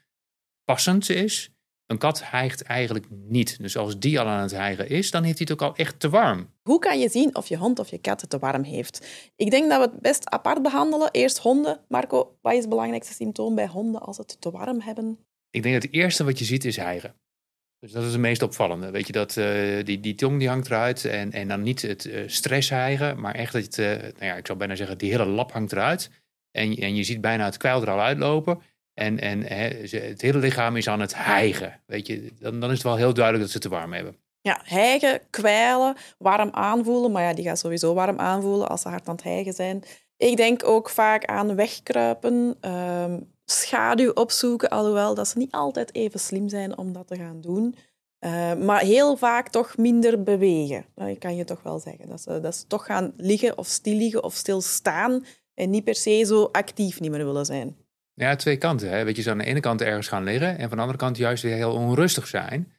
passend 0.63 1.09
is, 1.09 1.49
een 1.85 1.97
kat 1.97 2.29
hijgt 2.29 2.61
eigenlijk 2.61 3.05
niet. 3.09 3.61
Dus 3.61 3.77
als 3.77 3.99
die 3.99 4.19
al 4.19 4.27
aan 4.27 4.41
het 4.41 4.51
hijgen 4.51 4.89
is, 4.89 5.11
dan 5.11 5.23
heeft 5.23 5.37
hij 5.37 5.47
het 5.49 5.61
ook 5.61 5.69
al 5.69 5.75
echt 5.75 5.99
te 5.99 6.09
warm. 6.09 6.49
Hoe 6.61 6.79
kan 6.79 6.99
je 6.99 7.09
zien 7.09 7.35
of 7.35 7.47
je 7.47 7.57
hond 7.57 7.79
of 7.79 7.89
je 7.89 7.97
kat 7.97 8.21
het 8.21 8.29
te 8.29 8.39
warm 8.39 8.63
heeft? 8.63 9.07
Ik 9.35 9.51
denk 9.51 9.69
dat 9.69 9.79
we 9.85 9.91
het 9.91 10.01
best 10.01 10.29
apart 10.29 10.61
behandelen. 10.61 11.11
Eerst 11.11 11.37
honden. 11.37 11.79
Marco, 11.87 12.37
wat 12.41 12.53
is 12.53 12.59
het 12.59 12.69
belangrijkste 12.69 13.13
symptoom 13.13 13.55
bij 13.55 13.67
honden 13.67 14.01
als 14.01 14.17
het 14.17 14.37
te 14.39 14.51
warm 14.51 14.81
hebben? 14.81 15.19
Ik 15.49 15.63
denk 15.63 15.73
dat 15.73 15.83
het 15.83 15.93
eerste 15.93 16.23
wat 16.23 16.39
je 16.39 16.45
ziet 16.45 16.65
is 16.65 16.75
hijgen. 16.75 17.15
Dus 17.85 17.93
dat 17.93 18.03
is 18.03 18.11
het 18.11 18.21
meest 18.21 18.41
opvallende. 18.41 18.91
Weet 18.91 19.07
je, 19.07 19.13
dat, 19.13 19.35
uh, 19.35 19.83
die, 19.83 19.99
die 19.99 20.15
tong 20.15 20.39
die 20.39 20.47
hangt 20.47 20.67
eruit. 20.67 21.05
En, 21.05 21.31
en 21.31 21.47
dan 21.47 21.61
niet 21.61 21.81
het 21.81 22.05
uh, 22.05 22.23
stress 22.27 22.69
hijgen, 22.69 23.19
maar 23.19 23.35
echt 23.35 23.53
het, 23.53 23.77
uh, 23.77 23.87
nou 23.87 24.13
ja, 24.19 24.35
ik 24.35 24.45
zou 24.45 24.57
bijna 24.57 24.75
zeggen, 24.75 24.97
die 24.97 25.11
hele 25.11 25.25
lap 25.25 25.51
hangt 25.51 25.71
eruit. 25.71 26.09
En, 26.51 26.75
en 26.75 26.95
je 26.95 27.03
ziet 27.03 27.21
bijna 27.21 27.45
het 27.45 27.57
kwijl 27.57 27.81
er 27.81 27.89
al 27.89 28.01
uitlopen. 28.01 28.61
En, 28.93 29.19
en 29.19 29.43
het 29.43 30.21
hele 30.21 30.37
lichaam 30.37 30.75
is 30.75 30.87
aan 30.87 30.99
het 30.99 31.15
hijgen. 31.15 31.81
Weet 31.85 32.07
je, 32.07 32.31
dan, 32.39 32.59
dan 32.59 32.69
is 32.69 32.75
het 32.75 32.85
wel 32.85 32.95
heel 32.95 33.13
duidelijk 33.13 33.43
dat 33.43 33.53
ze 33.53 33.59
te 33.59 33.69
warm 33.69 33.93
hebben. 33.93 34.17
Ja, 34.41 34.59
hijgen, 34.63 35.21
kwijlen, 35.29 35.95
warm 36.17 36.49
aanvoelen. 36.51 37.11
Maar 37.11 37.23
ja, 37.23 37.33
die 37.33 37.45
gaat 37.45 37.59
sowieso 37.59 37.93
warm 37.93 38.19
aanvoelen 38.19 38.69
als 38.69 38.81
ze 38.81 38.89
hard 38.89 39.07
aan 39.07 39.15
het 39.15 39.23
hijgen 39.23 39.53
zijn. 39.53 39.83
Ik 40.17 40.37
denk 40.37 40.63
ook 40.63 40.89
vaak 40.89 41.25
aan 41.25 41.55
wegkruipen, 41.55 42.57
ehm, 42.61 43.19
schaduw 43.45 44.11
opzoeken, 44.11 44.69
alhoewel 44.69 45.15
dat 45.15 45.27
ze 45.27 45.37
niet 45.37 45.51
altijd 45.51 45.95
even 45.95 46.19
slim 46.19 46.49
zijn 46.49 46.77
om 46.77 46.93
dat 46.93 47.07
te 47.07 47.15
gaan 47.15 47.41
doen. 47.41 47.75
Uh, 48.25 48.55
maar 48.55 48.81
heel 48.81 49.17
vaak 49.17 49.49
toch 49.49 49.77
minder 49.77 50.23
bewegen. 50.23 50.85
Dat 50.95 51.05
nou, 51.05 51.17
kan 51.17 51.35
je 51.35 51.43
toch 51.43 51.63
wel 51.63 51.79
zeggen. 51.79 52.07
Dat 52.07 52.21
ze, 52.21 52.39
dat 52.39 52.55
ze 52.55 52.67
toch 52.67 52.85
gaan 52.85 53.13
liggen 53.17 53.57
of 53.57 53.67
stil 53.67 53.97
liggen 53.97 54.23
of 54.23 54.33
stilstaan 54.33 55.25
en 55.53 55.69
niet 55.69 55.83
per 55.83 55.95
se 55.95 56.23
zo 56.23 56.49
actief 56.51 56.99
niet 56.99 57.11
meer 57.11 57.25
willen 57.25 57.45
zijn. 57.45 57.77
Ja, 58.13 58.35
twee 58.35 58.57
kanten. 58.57 58.89
Hè. 58.89 59.03
Weet 59.03 59.15
je, 59.15 59.21
ze 59.21 59.29
aan 59.29 59.37
de 59.37 59.45
ene 59.45 59.59
kant 59.59 59.81
ergens 59.81 60.07
gaan 60.07 60.23
liggen 60.23 60.57
en 60.57 60.67
van 60.67 60.77
de 60.77 60.83
andere 60.83 60.99
kant 60.99 61.17
juist 61.17 61.43
weer 61.43 61.55
heel 61.55 61.73
onrustig 61.73 62.27
zijn. 62.27 62.73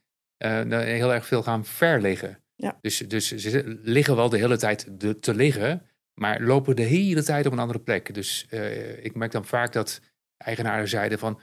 Uh, 0.44 0.80
heel 0.80 1.12
erg 1.12 1.26
veel 1.26 1.42
gaan 1.42 1.64
verliggen. 1.64 2.38
Ja. 2.54 2.78
Dus, 2.80 2.98
dus 2.98 3.34
ze 3.34 3.78
liggen 3.82 4.16
wel 4.16 4.28
de 4.28 4.38
hele 4.38 4.56
tijd 4.56 4.88
te 5.20 5.34
liggen, 5.34 5.82
maar 6.14 6.40
lopen 6.40 6.76
de 6.76 6.82
hele 6.82 7.22
tijd 7.22 7.46
op 7.46 7.52
een 7.52 7.58
andere 7.58 7.80
plek. 7.80 8.14
Dus 8.14 8.46
uh, 8.50 9.04
ik 9.04 9.14
merk 9.14 9.32
dan 9.32 9.44
vaak 9.44 9.72
dat 9.72 10.00
eigenaren 10.36 10.88
zeiden 10.88 11.18
van, 11.18 11.40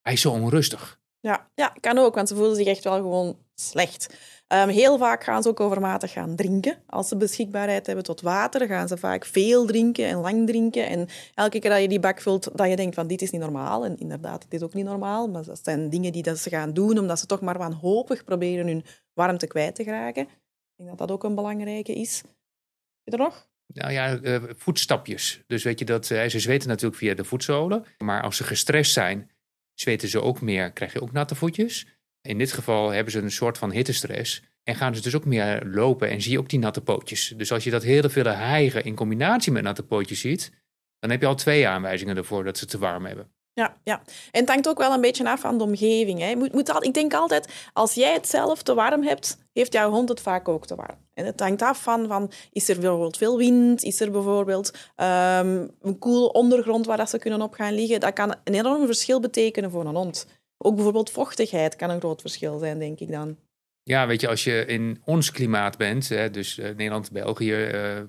hij 0.00 0.12
is 0.12 0.20
zo 0.20 0.30
onrustig. 0.30 1.00
Ja, 1.20 1.50
ja, 1.54 1.68
kan 1.80 1.98
ook, 1.98 2.14
want 2.14 2.28
ze 2.28 2.34
voelen 2.34 2.56
zich 2.56 2.66
echt 2.66 2.84
wel 2.84 2.96
gewoon 2.96 3.38
slecht. 3.54 4.14
Um, 4.52 4.68
heel 4.68 4.98
vaak 4.98 5.24
gaan 5.24 5.42
ze 5.42 5.48
ook 5.48 5.60
overmatig 5.60 6.12
gaan 6.12 6.36
drinken. 6.36 6.82
Als 6.86 7.08
ze 7.08 7.16
beschikbaarheid 7.16 7.86
hebben 7.86 8.04
tot 8.04 8.20
water, 8.20 8.66
gaan 8.66 8.88
ze 8.88 8.96
vaak 8.96 9.24
veel 9.24 9.66
drinken 9.66 10.06
en 10.06 10.16
lang 10.16 10.46
drinken. 10.46 10.86
En 10.86 11.08
elke 11.34 11.58
keer 11.58 11.70
dat 11.70 11.80
je 11.80 11.88
die 11.88 12.00
bak 12.00 12.20
vult, 12.20 12.56
dat 12.58 12.68
je 12.68 12.76
denkt 12.76 12.94
van 12.94 13.06
dit 13.06 13.22
is 13.22 13.30
niet 13.30 13.40
normaal. 13.40 13.84
En 13.84 13.98
inderdaad, 13.98 14.42
het 14.42 14.54
is 14.54 14.62
ook 14.62 14.74
niet 14.74 14.84
normaal. 14.84 15.28
Maar 15.28 15.44
dat 15.44 15.60
zijn 15.62 15.90
dingen 15.90 16.12
die 16.12 16.22
dat 16.22 16.38
ze 16.38 16.50
gaan 16.50 16.72
doen, 16.72 16.98
omdat 16.98 17.18
ze 17.18 17.26
toch 17.26 17.40
maar 17.40 17.58
wanhopig 17.58 18.24
proberen 18.24 18.66
hun 18.66 18.84
warmte 19.12 19.46
kwijt 19.46 19.74
te 19.74 19.84
geraken. 19.84 20.22
Ik 20.22 20.76
denk 20.76 20.88
dat 20.88 20.98
dat 20.98 21.10
ook 21.10 21.24
een 21.24 21.34
belangrijke 21.34 21.92
is. 21.92 22.22
Heb 22.22 23.04
je 23.04 23.10
er 23.10 23.18
nog? 23.18 23.48
Nou 23.66 23.92
ja, 23.92 24.18
uh, 24.22 24.42
voetstapjes. 24.56 25.42
Dus 25.46 25.62
weet 25.62 25.78
je 25.78 25.84
dat 25.84 26.10
uh, 26.10 26.24
ze 26.24 26.40
zweten 26.40 26.68
natuurlijk 26.68 26.96
via 26.96 27.14
de 27.14 27.24
voetzolen. 27.24 27.84
Maar 27.98 28.22
als 28.22 28.36
ze 28.36 28.44
gestrest 28.44 28.92
zijn, 28.92 29.30
zweten 29.74 30.08
ze 30.08 30.22
ook 30.22 30.40
meer, 30.40 30.72
krijg 30.72 30.92
je 30.92 31.02
ook 31.02 31.12
natte 31.12 31.34
voetjes. 31.34 31.86
In 32.20 32.38
dit 32.38 32.52
geval 32.52 32.90
hebben 32.90 33.12
ze 33.12 33.20
een 33.20 33.30
soort 33.30 33.58
van 33.58 33.70
hittestress. 33.70 34.42
En 34.62 34.74
gaan 34.74 34.94
ze 34.94 35.02
dus 35.02 35.14
ook 35.14 35.24
meer 35.24 35.66
lopen 35.66 36.08
en 36.08 36.22
zie 36.22 36.32
je 36.32 36.38
ook 36.38 36.48
die 36.48 36.58
natte 36.58 36.80
pootjes. 36.80 37.34
Dus 37.36 37.52
als 37.52 37.64
je 37.64 37.70
dat 37.70 37.82
hele 37.82 38.10
vele 38.10 38.30
hijgen 38.30 38.84
in 38.84 38.94
combinatie 38.94 39.52
met 39.52 39.62
natte 39.62 39.82
pootjes 39.82 40.20
ziet, 40.20 40.52
dan 40.98 41.10
heb 41.10 41.20
je 41.20 41.26
al 41.26 41.34
twee 41.34 41.68
aanwijzingen 41.68 42.16
ervoor 42.16 42.44
dat 42.44 42.58
ze 42.58 42.66
te 42.66 42.78
warm 42.78 43.04
hebben. 43.04 43.30
Ja, 43.58 43.76
ja, 43.84 44.02
en 44.30 44.40
het 44.40 44.48
hangt 44.48 44.68
ook 44.68 44.78
wel 44.78 44.92
een 44.92 45.00
beetje 45.00 45.28
af 45.28 45.40
van 45.40 45.58
de 45.58 45.64
omgeving. 45.64 46.20
Hè. 46.20 46.34
Moet, 46.34 46.52
moet 46.52 46.70
al, 46.70 46.82
ik 46.82 46.94
denk 46.94 47.14
altijd, 47.14 47.52
als 47.72 47.94
jij 47.94 48.12
het 48.12 48.28
zelf 48.28 48.62
te 48.62 48.74
warm 48.74 49.02
hebt, 49.02 49.38
heeft 49.52 49.72
jouw 49.72 49.90
hond 49.90 50.08
het 50.08 50.20
vaak 50.20 50.48
ook 50.48 50.66
te 50.66 50.74
warm. 50.74 50.98
En 51.14 51.24
het 51.24 51.40
hangt 51.40 51.62
af 51.62 51.82
van, 51.82 52.06
van 52.06 52.30
is 52.52 52.68
er 52.68 52.80
bijvoorbeeld 52.80 53.16
veel 53.16 53.36
wind, 53.36 53.82
is 53.82 54.00
er 54.00 54.10
bijvoorbeeld 54.10 54.70
um, 54.96 55.70
een 55.80 55.98
koel 55.98 56.26
ondergrond 56.26 56.86
waar 56.86 56.96
dat 56.96 57.10
ze 57.10 57.18
kunnen 57.18 57.42
op 57.42 57.54
gaan 57.54 57.74
liggen. 57.74 58.00
Dat 58.00 58.12
kan 58.12 58.34
een 58.44 58.54
enorm 58.54 58.86
verschil 58.86 59.20
betekenen 59.20 59.70
voor 59.70 59.84
een 59.84 59.94
hond. 59.94 60.26
Ook 60.58 60.74
bijvoorbeeld 60.74 61.10
vochtigheid 61.10 61.76
kan 61.76 61.90
een 61.90 62.00
groot 62.00 62.20
verschil 62.20 62.58
zijn, 62.58 62.78
denk 62.78 63.00
ik 63.00 63.10
dan. 63.10 63.36
Ja, 63.82 64.06
weet 64.06 64.20
je, 64.20 64.28
als 64.28 64.44
je 64.44 64.64
in 64.66 65.02
ons 65.04 65.30
klimaat 65.30 65.76
bent, 65.76 66.08
hè, 66.08 66.30
dus 66.30 66.58
uh, 66.58 66.64
Nederland, 66.64 67.12
België, 67.12 67.54
uh, 67.54 68.00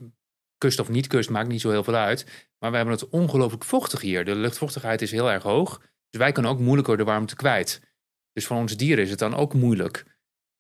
kust 0.58 0.80
of 0.80 0.90
niet 0.90 1.08
kust, 1.08 1.30
maakt 1.30 1.48
niet 1.48 1.62
zo 1.62 1.70
heel 1.70 1.84
veel 1.84 1.96
uit. 1.96 2.48
Maar 2.60 2.70
we 2.72 2.78
hebben 2.78 2.96
het 2.96 3.10
ongelooflijk 3.10 3.64
vochtig 3.64 4.02
hier. 4.02 4.26
De 4.26 4.36
luchtvochtigheid 4.36 5.02
is 5.02 5.12
heel 5.12 5.32
erg 5.32 5.44
hoog. 5.44 5.78
Dus 6.10 6.20
wij 6.20 6.32
kunnen 6.32 6.52
ook 6.52 6.60
moeilijker 6.60 6.98
de 6.98 7.04
warmte 7.04 7.36
kwijt. 7.36 7.82
Dus 8.34 8.46
voor 8.46 8.58
onze 8.58 8.76
dieren 8.76 9.04
is 9.04 9.10
het 9.10 9.20
dan 9.20 9.36
ook 9.36 9.54
moeilijk. 9.54 10.06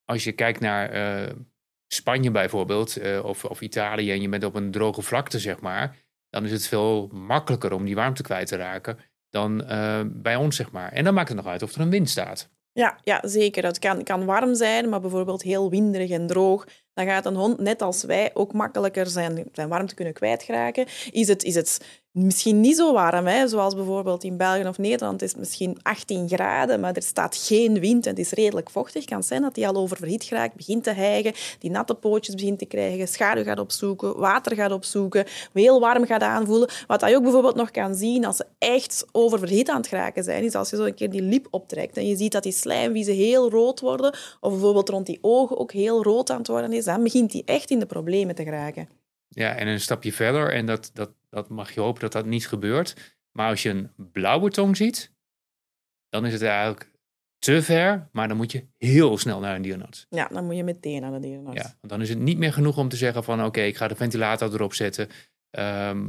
Als 0.05 0.23
je 0.23 0.31
kijkt 0.31 0.59
naar 0.59 0.95
uh, 0.95 1.31
Spanje 1.87 2.31
bijvoorbeeld, 2.31 2.99
of, 3.23 3.45
of 3.45 3.61
Italië, 3.61 4.11
en 4.11 4.21
je 4.21 4.29
bent 4.29 4.43
op 4.43 4.55
een 4.55 4.71
droge 4.71 5.01
vlakte, 5.01 5.39
zeg 5.39 5.59
maar, 5.59 5.95
dan 6.29 6.45
is 6.45 6.51
het 6.51 6.67
veel 6.67 7.07
makkelijker 7.07 7.73
om 7.73 7.85
die 7.85 7.95
warmte 7.95 8.23
kwijt 8.23 8.47
te 8.47 8.55
raken 8.55 8.97
dan 9.29 9.61
uh, 9.71 10.01
bij 10.05 10.35
ons, 10.35 10.55
zeg 10.55 10.71
maar. 10.71 10.91
En 10.91 11.03
dan 11.03 11.13
maakt 11.13 11.27
het 11.27 11.37
nog 11.37 11.47
uit 11.47 11.61
of 11.61 11.73
er 11.73 11.81
een 11.81 11.89
wind 11.89 12.09
staat. 12.09 12.49
Ja, 12.71 12.99
ja 13.03 13.27
zeker. 13.27 13.65
Het 13.65 13.79
kan, 13.79 14.03
kan 14.03 14.25
warm 14.25 14.55
zijn, 14.55 14.89
maar 14.89 15.01
bijvoorbeeld 15.01 15.41
heel 15.41 15.69
winderig 15.69 16.09
en 16.09 16.27
droog 16.27 16.67
dan 16.97 17.05
gaat 17.05 17.25
een 17.25 17.35
hond, 17.35 17.59
net 17.59 17.81
als 17.81 18.03
wij, 18.03 18.31
ook 18.33 18.53
makkelijker 18.53 19.07
zijn, 19.07 19.43
zijn 19.53 19.69
warmte 19.69 19.95
kunnen 19.95 20.13
kwijtraken. 20.13 20.85
Is 21.11 21.27
het, 21.27 21.43
is 21.43 21.55
het 21.55 21.79
misschien 22.17 22.61
niet 22.61 22.75
zo 22.75 22.93
warm, 22.93 23.25
hè? 23.25 23.47
zoals 23.47 23.75
bijvoorbeeld 23.75 24.23
in 24.23 24.37
België 24.37 24.67
of 24.67 24.77
Nederland 24.77 25.21
is 25.21 25.35
misschien 25.35 25.77
18 25.81 26.27
graden, 26.27 26.79
maar 26.79 26.93
er 26.93 27.01
staat 27.01 27.35
geen 27.35 27.79
wind 27.79 28.05
en 28.05 28.09
het 28.09 28.19
is 28.19 28.31
redelijk 28.31 28.69
vochtig. 28.69 29.05
kan 29.05 29.23
zijn 29.23 29.41
dat 29.41 29.55
hij 29.55 29.67
al 29.67 29.75
oververhit 29.75 30.23
geraakt, 30.23 30.55
begint 30.55 30.83
te 30.83 30.91
hijgen, 30.91 31.33
die 31.59 31.71
natte 31.71 31.93
pootjes 31.93 32.35
begint 32.35 32.59
te 32.59 32.65
krijgen, 32.65 33.07
schaduw 33.07 33.43
gaat 33.43 33.59
opzoeken, 33.59 34.19
water 34.19 34.55
gaat 34.55 34.71
opzoeken, 34.71 35.25
heel 35.53 35.79
warm 35.79 36.05
gaat 36.05 36.21
aanvoelen. 36.21 36.69
Wat 36.87 37.01
hij 37.01 37.15
ook 37.15 37.23
bijvoorbeeld 37.23 37.55
nog 37.55 37.71
kan 37.71 37.95
zien 37.95 38.25
als 38.25 38.35
ze 38.35 38.45
echt 38.57 39.05
oververhit 39.11 39.69
aan 39.69 39.77
het 39.77 39.87
geraken 39.87 40.23
zijn, 40.23 40.43
is 40.43 40.55
als 40.55 40.69
je 40.69 40.75
zo 40.75 40.83
een 40.83 40.93
keer 40.93 41.09
die 41.09 41.21
lip 41.21 41.47
optrekt 41.49 41.97
en 41.97 42.07
je 42.07 42.15
ziet 42.15 42.31
dat 42.31 42.43
die 42.43 42.51
slijmviezen 42.51 43.15
heel 43.15 43.49
rood 43.49 43.79
worden, 43.79 44.15
of 44.39 44.51
bijvoorbeeld 44.51 44.89
rond 44.89 45.05
die 45.05 45.19
ogen 45.21 45.57
ook 45.57 45.71
heel 45.71 46.03
rood 46.03 46.29
aan 46.29 46.37
het 46.37 46.47
worden 46.47 46.73
is, 46.73 46.85
dan 46.87 47.03
begint 47.03 47.33
hij 47.33 47.41
echt 47.45 47.69
in 47.69 47.79
de 47.79 47.85
problemen 47.85 48.35
te 48.35 48.43
geraken. 48.43 48.89
Ja, 49.27 49.55
en 49.55 49.67
een 49.67 49.79
stapje 49.79 50.13
verder, 50.13 50.53
en 50.53 50.65
dat, 50.65 50.89
dat, 50.93 51.11
dat 51.29 51.49
mag 51.49 51.71
je 51.71 51.79
hopen 51.79 52.01
dat 52.01 52.11
dat 52.11 52.25
niet 52.25 52.47
gebeurt. 52.47 53.15
Maar 53.31 53.49
als 53.49 53.63
je 53.63 53.69
een 53.69 53.91
blauwe 54.11 54.49
tong 54.49 54.77
ziet, 54.77 55.13
dan 56.09 56.25
is 56.25 56.33
het 56.33 56.41
eigenlijk 56.41 56.91
te 57.39 57.61
ver, 57.61 58.09
maar 58.11 58.27
dan 58.27 58.37
moet 58.37 58.51
je 58.51 58.67
heel 58.77 59.17
snel 59.17 59.39
naar 59.39 59.55
een 59.55 59.61
dierenarts. 59.61 60.05
Ja, 60.09 60.27
dan 60.27 60.45
moet 60.45 60.55
je 60.55 60.63
meteen 60.63 61.01
naar 61.01 61.11
de 61.11 61.19
dierenarts. 61.19 61.61
Ja, 61.61 61.75
want 61.79 61.91
dan 61.91 62.01
is 62.01 62.09
het 62.09 62.19
niet 62.19 62.37
meer 62.37 62.53
genoeg 62.53 62.77
om 62.77 62.89
te 62.89 62.95
zeggen 62.95 63.23
van 63.23 63.45
oké, 63.45 63.61
ik 63.61 63.77
ga 63.77 63.87
de 63.87 63.95
ventilator 63.95 64.53
erop 64.53 64.73
zetten. 64.73 65.09
Ehm, 65.49 66.05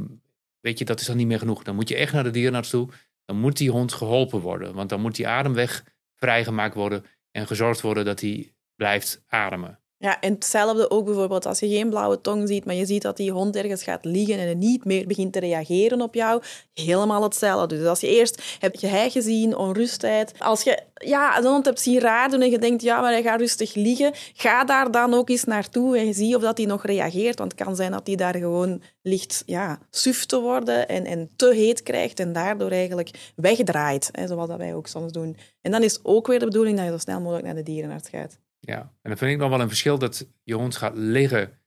weet 0.59 0.79
je, 0.79 0.85
dat 0.85 0.99
is 0.99 1.05
dan 1.05 1.17
niet 1.17 1.27
meer 1.27 1.39
genoeg. 1.39 1.63
Dan 1.63 1.75
moet 1.75 1.89
je 1.89 1.95
echt 1.95 2.13
naar 2.13 2.23
de 2.23 2.31
dierenarts 2.31 2.69
toe. 2.69 2.89
Dan 3.25 3.39
moet 3.39 3.57
die 3.57 3.71
hond 3.71 3.93
geholpen 3.93 4.39
worden, 4.39 4.73
want 4.73 4.89
dan 4.89 5.01
moet 5.01 5.15
die 5.15 5.27
ademweg 5.27 5.83
vrijgemaakt 6.15 6.75
worden 6.75 7.05
en 7.31 7.47
gezorgd 7.47 7.81
worden 7.81 8.05
dat 8.05 8.19
hij 8.19 8.53
blijft 8.75 9.23
ademen. 9.27 9.78
Ja, 10.01 10.19
en 10.19 10.33
hetzelfde 10.33 10.89
ook 10.89 11.05
bijvoorbeeld 11.05 11.45
als 11.45 11.59
je 11.59 11.67
geen 11.67 11.89
blauwe 11.89 12.21
tong 12.21 12.47
ziet, 12.47 12.65
maar 12.65 12.75
je 12.75 12.85
ziet 12.85 13.01
dat 13.01 13.17
die 13.17 13.31
hond 13.31 13.55
ergens 13.55 13.83
gaat 13.83 14.05
liggen 14.05 14.39
en 14.39 14.57
niet 14.57 14.85
meer 14.85 15.07
begint 15.07 15.33
te 15.33 15.39
reageren 15.39 16.01
op 16.01 16.15
jou. 16.15 16.41
Helemaal 16.73 17.23
hetzelfde. 17.23 17.77
Dus 17.77 17.87
als 17.87 17.99
je 17.99 18.07
eerst 18.07 18.57
hebt 18.59 18.81
je 18.81 19.07
gezien, 19.09 19.55
onrustheid. 19.55 20.33
Als 20.37 20.63
je 20.63 20.79
ja, 20.93 21.41
de 21.41 21.47
hond 21.47 21.65
hebt 21.65 21.81
zien 21.81 21.99
raar 21.99 22.29
doen 22.29 22.41
en 22.41 22.49
je 22.49 22.59
denkt, 22.59 22.81
ja, 22.81 23.01
maar 23.01 23.11
hij 23.11 23.21
gaat 23.21 23.39
rustig 23.39 23.75
liggen, 23.75 24.11
ga 24.33 24.63
daar 24.63 24.91
dan 24.91 25.13
ook 25.13 25.29
eens 25.29 25.43
naartoe 25.43 25.97
en 25.97 26.13
zie 26.13 26.35
of 26.35 26.41
dat 26.41 26.57
hij 26.57 26.67
nog 26.67 26.85
reageert. 26.85 27.39
Want 27.39 27.51
het 27.51 27.61
kan 27.61 27.75
zijn 27.75 27.91
dat 27.91 28.07
hij 28.07 28.15
daar 28.15 28.35
gewoon 28.35 28.81
ligt 29.01 29.43
ja, 29.45 29.79
suf 29.89 30.25
te 30.25 30.39
worden 30.39 30.87
en, 30.87 31.05
en 31.05 31.29
te 31.35 31.53
heet 31.53 31.83
krijgt 31.83 32.19
en 32.19 32.33
daardoor 32.33 32.71
eigenlijk 32.71 33.31
wegdraait. 33.35 34.09
Hè, 34.11 34.27
zoals 34.27 34.49
dat 34.49 34.57
wij 34.57 34.75
ook 34.75 34.87
soms 34.87 35.11
doen. 35.11 35.37
En 35.61 35.71
dan 35.71 35.83
is 35.83 35.99
ook 36.03 36.27
weer 36.27 36.39
de 36.39 36.45
bedoeling 36.45 36.77
dat 36.77 36.85
je 36.85 36.91
zo 36.91 36.97
snel 36.97 37.19
mogelijk 37.19 37.45
naar 37.45 37.55
de 37.55 37.63
dierenarts 37.63 38.09
gaat. 38.09 38.37
Ja, 38.59 38.79
en 38.79 39.09
dan 39.09 39.17
vind 39.17 39.31
ik 39.31 39.37
nog 39.37 39.49
wel 39.49 39.61
een 39.61 39.67
verschil 39.67 39.99
dat 39.99 40.27
je 40.43 40.53
hond 40.53 40.75
gaat 40.75 40.95
liggen 40.95 41.59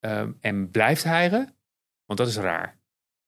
ehm, 0.00 0.32
en 0.40 0.70
blijft 0.70 1.04
hijgen. 1.04 1.54
Want 2.04 2.18
dat 2.18 2.28
is 2.28 2.36
raar. 2.36 2.78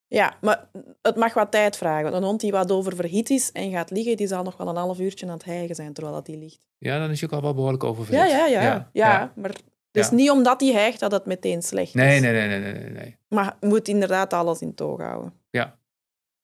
Ja, 0.07 0.37
maar 0.41 0.69
het 1.03 1.17
mag 1.17 1.35
wat 1.35 1.51
tijd 1.51 1.77
vragen. 1.77 2.03
Want 2.03 2.15
een 2.15 2.23
hond 2.23 2.41
die 2.41 2.51
wat 2.51 2.73
oververhit 2.73 3.31
is 3.31 3.53
en 3.53 3.71
gaat 3.71 3.91
liggen, 3.91 4.17
die 4.17 4.27
zal 4.27 4.43
nog 4.43 4.57
wel 4.57 4.69
een 4.69 4.77
half 4.77 4.99
uurtje 4.99 5.27
aan 5.27 5.33
het 5.33 5.45
hijgen 5.45 5.75
zijn 5.75 5.93
terwijl 5.93 6.17
dat 6.17 6.27
die 6.27 6.37
ligt. 6.37 6.67
Ja, 6.79 6.99
dan 6.99 7.11
is 7.11 7.21
hij 7.21 7.29
ook 7.29 7.35
al 7.35 7.43
wel 7.43 7.55
behoorlijk 7.55 7.85
oververhit. 7.85 8.31
Ja, 8.31 8.47
ja, 8.47 8.47
ja. 8.47 8.63
ja, 8.63 8.91
ja. 8.93 9.33
maar 9.37 9.51
het 9.51 10.05
is 10.05 10.11
niet 10.11 10.31
omdat 10.31 10.61
hij 10.61 10.73
hijgt 10.73 11.01
dat 11.01 11.13
het 11.13 11.27
meteen 11.27 11.63
slecht 11.63 11.95
nee, 11.95 12.15
is. 12.15 12.21
Nee, 12.21 12.33
nee, 12.33 12.59
nee, 12.59 12.73
nee, 12.73 12.91
nee. 12.91 13.17
Maar 13.29 13.57
je 13.61 13.67
moet 13.67 13.89
inderdaad 13.89 14.33
alles 14.33 14.61
in 14.61 14.75
toog 14.75 15.01
houden. 15.01 15.33
Ja. 15.51 15.79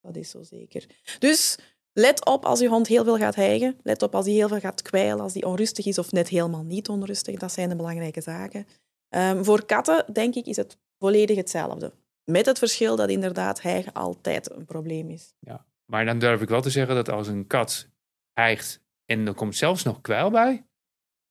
Dat 0.01 0.15
is 0.15 0.29
zo 0.29 0.43
zeker. 0.43 0.85
Dus 1.19 1.59
Let 1.93 2.25
op 2.25 2.45
als 2.45 2.59
je 2.59 2.67
hond 2.67 2.87
heel 2.87 3.03
veel 3.03 3.17
gaat 3.17 3.35
hijgen. 3.35 3.77
Let 3.83 4.01
op 4.01 4.15
als 4.15 4.25
hij 4.25 4.35
heel 4.35 4.47
veel 4.47 4.59
gaat 4.59 4.81
kwijlen, 4.81 5.19
als 5.19 5.33
hij 5.33 5.43
onrustig 5.43 5.85
is 5.85 5.97
of 5.97 6.11
net 6.11 6.27
helemaal 6.27 6.63
niet 6.63 6.89
onrustig. 6.89 7.39
Dat 7.39 7.51
zijn 7.51 7.69
de 7.69 7.75
belangrijke 7.75 8.21
zaken. 8.21 8.67
Um, 9.09 9.43
voor 9.45 9.65
katten, 9.65 10.05
denk 10.13 10.35
ik, 10.35 10.45
is 10.45 10.55
het 10.55 10.77
volledig 10.97 11.37
hetzelfde. 11.37 11.93
Met 12.23 12.45
het 12.45 12.57
verschil 12.57 12.95
dat 12.95 13.09
inderdaad 13.09 13.61
hijgen 13.61 13.93
altijd 13.93 14.51
een 14.51 14.65
probleem 14.65 15.09
is. 15.09 15.33
Ja, 15.39 15.65
maar 15.85 16.05
dan 16.05 16.19
durf 16.19 16.41
ik 16.41 16.49
wel 16.49 16.61
te 16.61 16.69
zeggen 16.69 16.95
dat 16.95 17.09
als 17.09 17.27
een 17.27 17.47
kat 17.47 17.89
hijgt 18.33 18.81
en 19.05 19.27
er 19.27 19.33
komt 19.33 19.55
zelfs 19.55 19.83
nog 19.83 20.01
kwijl 20.01 20.29
bij, 20.29 20.65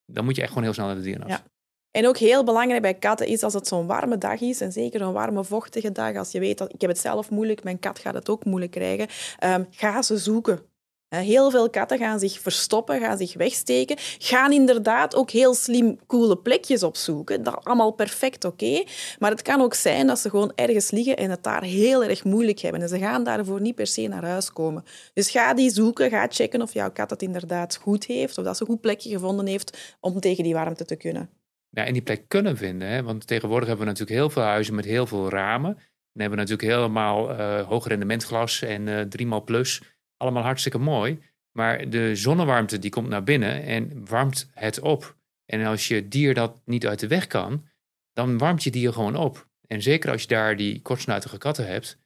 dan 0.05 0.25
moet 0.25 0.37
je 0.37 0.41
echt 0.41 0.50
gewoon 0.50 0.65
heel 0.65 0.73
snel 0.73 0.87
naar 0.87 0.95
de 0.95 1.03
dierenarts. 1.03 1.35
Ja. 1.35 1.45
En 1.90 2.07
ook 2.07 2.16
heel 2.16 2.45
belangrijk 2.45 2.83
bij 2.83 2.95
katten 2.95 3.26
is 3.26 3.42
als 3.42 3.54
het 3.54 3.66
zo'n 3.66 3.87
warme 3.87 4.18
dag 4.18 4.40
is, 4.40 4.61
en 4.61 4.73
zeker 4.73 5.00
een 5.00 5.12
warme, 5.12 5.45
vochtige 5.45 5.92
dag, 5.92 6.16
als 6.16 6.33
je 6.33 6.40
weet 6.40 6.59
dat 6.59 6.73
ik 6.73 6.80
heb 6.80 6.90
het 6.90 6.99
zelf 6.99 7.30
moeilijk, 7.30 7.64
mijn 7.64 7.78
kat 7.78 7.99
gaat 7.99 8.14
het 8.14 8.28
ook 8.28 8.45
moeilijk 8.45 8.73
krijgen, 8.73 9.09
um, 9.45 9.66
ga 9.71 10.02
ze 10.02 10.16
zoeken. 10.16 10.61
Heel 11.09 11.50
veel 11.50 11.71
katten 11.71 11.99
gaan 11.99 12.18
zich 12.18 12.40
verstoppen, 12.40 13.00
gaan 13.00 13.18
zich 13.18 13.35
wegsteken, 13.35 13.97
gaan 14.18 14.52
inderdaad 14.52 15.14
ook 15.14 15.30
heel 15.30 15.54
slim 15.54 15.99
coole 16.07 16.37
plekjes 16.37 16.83
opzoeken. 16.83 17.42
Dat 17.42 17.64
allemaal 17.64 17.90
perfect 17.90 18.45
oké. 18.45 18.83
Maar 19.18 19.30
het 19.30 19.42
kan 19.42 19.61
ook 19.61 19.75
zijn 19.75 20.07
dat 20.07 20.18
ze 20.18 20.30
gewoon 20.30 20.52
ergens 20.54 20.90
liggen 20.90 21.16
en 21.16 21.30
het 21.30 21.42
daar 21.42 21.62
heel 21.62 22.04
erg 22.04 22.25
moeilijk 22.25 22.59
hebben. 22.59 22.83
En 22.83 22.88
ze 22.88 22.99
gaan 22.99 23.25
daarvoor 23.25 23.61
niet 23.61 23.75
per 23.75 23.87
se 23.87 24.07
naar 24.07 24.25
huis 24.25 24.52
komen. 24.52 24.85
Dus 25.14 25.30
ga 25.30 25.54
die 25.54 25.71
zoeken, 25.71 26.11
ga 26.11 26.26
checken 26.28 26.62
of 26.62 26.73
jouw 26.73 26.90
kat 26.92 27.11
het 27.11 27.23
inderdaad 27.23 27.76
goed 27.76 28.04
heeft, 28.04 28.38
of 28.38 28.45
dat 28.45 28.57
ze 28.57 28.62
een 28.62 28.68
goed 28.68 28.80
plekje 28.80 29.11
gevonden 29.11 29.47
heeft 29.47 29.97
om 30.00 30.21
tegen 30.21 30.45
die 30.45 30.54
warmte 30.54 30.85
te 30.85 30.97
kunnen 30.97 31.38
ja, 31.70 31.84
en 31.84 31.92
die 31.92 32.02
plek 32.02 32.28
kunnen 32.28 32.56
vinden. 32.56 32.88
Hè? 32.88 33.02
Want 33.02 33.26
tegenwoordig 33.26 33.68
hebben 33.68 33.87
we 33.87 33.92
natuurlijk 33.92 34.18
heel 34.18 34.30
veel 34.30 34.42
huizen 34.42 34.75
met 34.75 34.84
heel 34.84 35.06
veel 35.06 35.30
ramen. 35.30 35.75
Dan 35.75 36.26
hebben 36.26 36.38
we 36.38 36.44
natuurlijk 36.44 36.78
helemaal 36.78 37.30
uh, 37.30 37.66
hoog 37.66 37.87
rendementglas 37.87 38.62
en 38.62 38.87
uh, 38.87 39.00
eh, 39.00 39.08
3 39.08 39.42
plus. 39.42 39.82
Allemaal 40.16 40.42
hartstikke 40.42 40.78
mooi. 40.78 41.18
Maar 41.52 41.90
de 41.90 42.16
zonnewarmte 42.16 42.78
die 42.78 42.90
komt 42.90 43.08
naar 43.08 43.25
binnen 43.25 43.62
en 43.62 44.06
warmt 44.06 44.50
het 44.54 44.80
op. 44.80 45.16
En 45.44 45.66
als 45.66 45.88
je 45.88 46.08
dier 46.08 46.34
dat 46.34 46.60
niet 46.64 46.87
uit 46.87 46.98
de 46.98 47.06
weg 47.06 47.26
kan, 47.26 47.66
dan 48.12 48.38
warmt 48.38 48.62
je 48.62 48.70
dier 48.70 48.92
gewoon 48.92 49.16
op. 49.16 49.48
En 49.66 49.82
zeker 49.82 50.10
als 50.10 50.22
je 50.22 50.28
daar 50.28 50.56
die 50.56 50.82
kortsnuitige 50.82 51.38
katten 51.38 51.66
hebt, 51.66 51.98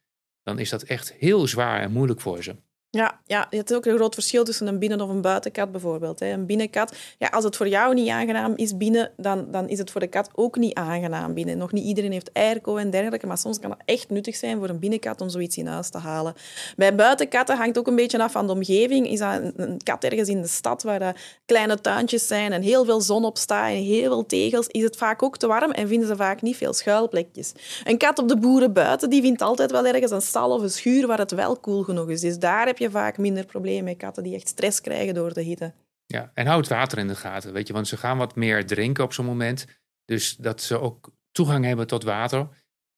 dan 0.42 0.58
is 0.58 0.70
dat 0.70 0.82
echt 0.82 1.12
heel 1.12 1.46
zwaar 1.46 1.80
en 1.80 1.92
moeilijk 1.92 2.20
voor 2.20 2.42
ze. 2.42 2.56
Ja, 2.96 3.20
ja, 3.26 3.46
je 3.50 3.56
hebt 3.56 3.74
ook 3.74 3.86
een 3.86 3.96
groot 3.96 4.14
verschil 4.14 4.44
tussen 4.44 4.66
een 4.66 4.78
binnen- 4.78 5.00
of 5.00 5.08
een 5.08 5.20
buitenkat 5.20 5.72
bijvoorbeeld. 5.72 6.20
Een 6.20 6.46
binnenkat, 6.46 6.96
ja, 7.18 7.28
als 7.28 7.44
het 7.44 7.56
voor 7.56 7.68
jou 7.68 7.94
niet 7.94 8.08
aangenaam 8.08 8.52
is 8.56 8.76
binnen, 8.76 9.10
dan, 9.16 9.50
dan 9.50 9.68
is 9.68 9.78
het 9.78 9.90
voor 9.90 10.00
de 10.00 10.06
kat 10.06 10.30
ook 10.34 10.56
niet 10.56 10.74
aangenaam 10.74 11.34
binnen. 11.34 11.58
Nog 11.58 11.72
niet 11.72 11.84
iedereen 11.84 12.12
heeft 12.12 12.30
airco 12.32 12.76
en 12.76 12.90
dergelijke, 12.90 13.26
maar 13.26 13.38
soms 13.38 13.58
kan 13.58 13.70
het 13.70 13.82
echt 13.84 14.10
nuttig 14.10 14.36
zijn 14.36 14.58
voor 14.58 14.68
een 14.68 14.78
binnenkat 14.78 15.20
om 15.20 15.28
zoiets 15.28 15.56
in 15.56 15.66
huis 15.66 15.88
te 15.88 15.98
halen. 15.98 16.34
Bij 16.76 16.94
buitenkatten 16.94 17.56
hangt 17.56 17.78
ook 17.78 17.86
een 17.86 17.96
beetje 17.96 18.22
af 18.22 18.32
van 18.32 18.46
de 18.46 18.52
omgeving. 18.52 19.08
Is 19.08 19.18
dat 19.18 19.40
een, 19.56 19.80
kat 19.82 20.04
ergens 20.04 20.28
in 20.28 20.40
de 20.40 20.48
stad 20.48 20.82
waar 20.82 21.02
er 21.02 21.20
kleine 21.46 21.80
tuintjes 21.80 22.26
zijn 22.26 22.52
en 22.52 22.62
heel 22.62 22.84
veel 22.84 23.00
zon 23.00 23.24
op 23.24 23.38
staat 23.38 23.70
en 23.70 23.82
heel 23.82 24.10
veel 24.10 24.26
tegels, 24.26 24.66
is 24.66 24.82
het 24.82 24.96
vaak 24.96 25.22
ook 25.22 25.36
te 25.36 25.46
warm 25.46 25.70
en 25.70 25.88
vinden 25.88 26.08
ze 26.08 26.16
vaak 26.16 26.42
niet 26.42 26.56
veel 26.56 26.72
schuilplekjes. 26.72 27.52
Een 27.84 27.98
kat 27.98 28.18
op 28.18 28.28
de 28.28 28.36
boeren 28.36 28.72
buiten, 28.72 29.10
die 29.10 29.22
vindt 29.22 29.42
altijd 29.42 29.70
wel 29.70 29.86
ergens 29.86 30.10
een 30.10 30.22
stal 30.22 30.50
of 30.50 30.62
een 30.62 30.70
schuur 30.70 31.06
waar 31.06 31.18
het 31.18 31.30
wel 31.30 31.56
koel 31.56 31.82
genoeg 31.82 32.08
is. 32.08 32.20
Dus 32.20 32.38
daar 32.38 32.66
heb 32.66 32.78
je 32.78 32.81
je 32.82 32.90
vaak 32.90 33.18
minder 33.18 33.46
problemen 33.46 33.84
met 33.84 33.96
katten 33.96 34.22
die 34.22 34.34
echt 34.34 34.48
stress 34.48 34.80
krijgen 34.80 35.14
door 35.14 35.32
de 35.32 35.42
hitte. 35.42 35.74
Ja, 36.06 36.30
en 36.34 36.46
houd 36.46 36.68
het 36.68 36.74
water 36.78 36.98
in 36.98 37.08
de 37.08 37.14
gaten, 37.14 37.52
weet 37.52 37.66
je, 37.66 37.72
want 37.72 37.88
ze 37.88 37.96
gaan 37.96 38.18
wat 38.18 38.36
meer 38.36 38.66
drinken 38.66 39.04
op 39.04 39.12
zo'n 39.12 39.26
moment. 39.26 39.66
Dus 40.04 40.36
dat 40.36 40.62
ze 40.62 40.80
ook 40.80 41.12
toegang 41.30 41.64
hebben 41.64 41.86
tot 41.86 42.04
water. 42.04 42.48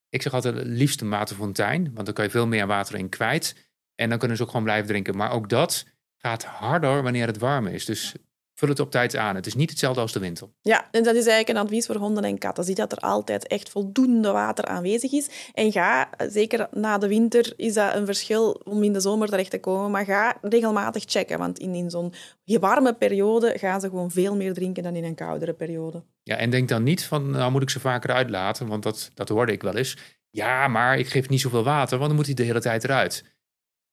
Ik 0.08 0.22
zeg 0.22 0.34
altijd 0.34 0.54
liefst 0.64 1.00
een 1.00 1.10
waterfontein, 1.10 1.90
want 1.94 2.06
dan 2.06 2.14
kan 2.14 2.24
je 2.24 2.30
veel 2.30 2.46
meer 2.46 2.66
water 2.66 2.98
in 2.98 3.08
kwijt. 3.08 3.70
En 3.94 4.08
dan 4.08 4.18
kunnen 4.18 4.36
ze 4.36 4.42
ook 4.42 4.48
gewoon 4.48 4.64
blijven 4.64 4.86
drinken. 4.86 5.16
Maar 5.16 5.32
ook 5.32 5.48
dat 5.48 5.86
gaat 6.16 6.44
harder 6.44 7.02
wanneer 7.02 7.26
het 7.26 7.38
warm 7.38 7.66
is. 7.66 7.84
Dus 7.84 8.14
vul 8.54 8.68
het 8.68 8.80
op 8.80 8.90
tijd 8.90 9.16
aan. 9.16 9.34
Het 9.34 9.46
is 9.46 9.54
niet 9.54 9.70
hetzelfde 9.70 10.00
als 10.00 10.12
de 10.12 10.18
winter. 10.18 10.48
Ja, 10.60 10.88
en 10.90 11.02
dat 11.02 11.14
is 11.14 11.26
eigenlijk 11.26 11.48
een 11.48 11.64
advies 11.64 11.86
voor 11.86 11.96
honden 11.96 12.24
en 12.24 12.38
katten. 12.38 12.64
Zie 12.64 12.74
dat 12.74 12.92
er 12.92 12.98
altijd 12.98 13.46
echt 13.46 13.68
voldoende 13.68 14.30
water 14.30 14.64
aanwezig 14.64 15.12
is. 15.12 15.50
En 15.52 15.72
ga, 15.72 16.10
zeker 16.28 16.68
na 16.70 16.98
de 16.98 17.08
winter 17.08 17.52
is 17.56 17.74
dat 17.74 17.94
een 17.94 18.06
verschil 18.06 18.60
om 18.64 18.82
in 18.82 18.92
de 18.92 19.00
zomer 19.00 19.28
terecht 19.28 19.50
te 19.50 19.60
komen, 19.60 19.90
maar 19.90 20.04
ga 20.04 20.36
regelmatig 20.42 21.02
checken. 21.06 21.38
Want 21.38 21.58
in, 21.58 21.74
in 21.74 21.90
zo'n 21.90 22.12
warme 22.44 22.94
periode 22.94 23.58
gaan 23.58 23.80
ze 23.80 23.88
gewoon 23.88 24.10
veel 24.10 24.36
meer 24.36 24.54
drinken 24.54 24.82
dan 24.82 24.96
in 24.96 25.04
een 25.04 25.14
koudere 25.14 25.52
periode. 25.52 26.02
Ja, 26.22 26.36
en 26.36 26.50
denk 26.50 26.68
dan 26.68 26.82
niet 26.82 27.04
van, 27.04 27.30
nou 27.30 27.50
moet 27.50 27.62
ik 27.62 27.70
ze 27.70 27.80
vaker 27.80 28.10
uitlaten, 28.10 28.66
want 28.66 28.82
dat, 28.82 29.10
dat 29.14 29.28
hoorde 29.28 29.52
ik 29.52 29.62
wel 29.62 29.76
eens. 29.76 29.96
Ja, 30.30 30.68
maar 30.68 30.98
ik 30.98 31.08
geef 31.08 31.28
niet 31.28 31.40
zoveel 31.40 31.64
water, 31.64 31.96
want 31.96 32.08
dan 32.08 32.16
moet 32.16 32.26
hij 32.26 32.34
de 32.34 32.42
hele 32.42 32.60
tijd 32.60 32.84
eruit. 32.84 33.24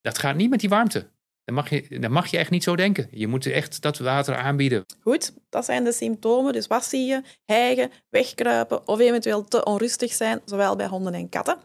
Dat 0.00 0.18
gaat 0.18 0.36
niet 0.36 0.50
met 0.50 0.60
die 0.60 0.68
warmte. 0.68 1.10
Dan 1.44 1.54
mag, 1.54 1.70
je, 1.70 1.98
dan 2.00 2.12
mag 2.12 2.26
je 2.30 2.38
echt 2.38 2.50
niet 2.50 2.62
zo 2.62 2.76
denken. 2.76 3.08
Je 3.10 3.26
moet 3.26 3.46
echt 3.46 3.82
dat 3.82 3.98
water 3.98 4.36
aanbieden. 4.36 4.84
Goed, 5.00 5.32
dat 5.48 5.64
zijn 5.64 5.84
de 5.84 5.92
symptomen. 5.92 6.52
Dus 6.52 6.66
wat 6.66 6.84
zie 6.84 7.06
je? 7.06 7.22
Hijgen, 7.44 7.90
wegkruipen 8.10 8.88
of 8.88 8.98
eventueel 8.98 9.44
te 9.44 9.64
onrustig 9.64 10.12
zijn, 10.12 10.40
zowel 10.44 10.76
bij 10.76 10.86
honden 10.86 11.14
en 11.14 11.28
katten. 11.28 11.56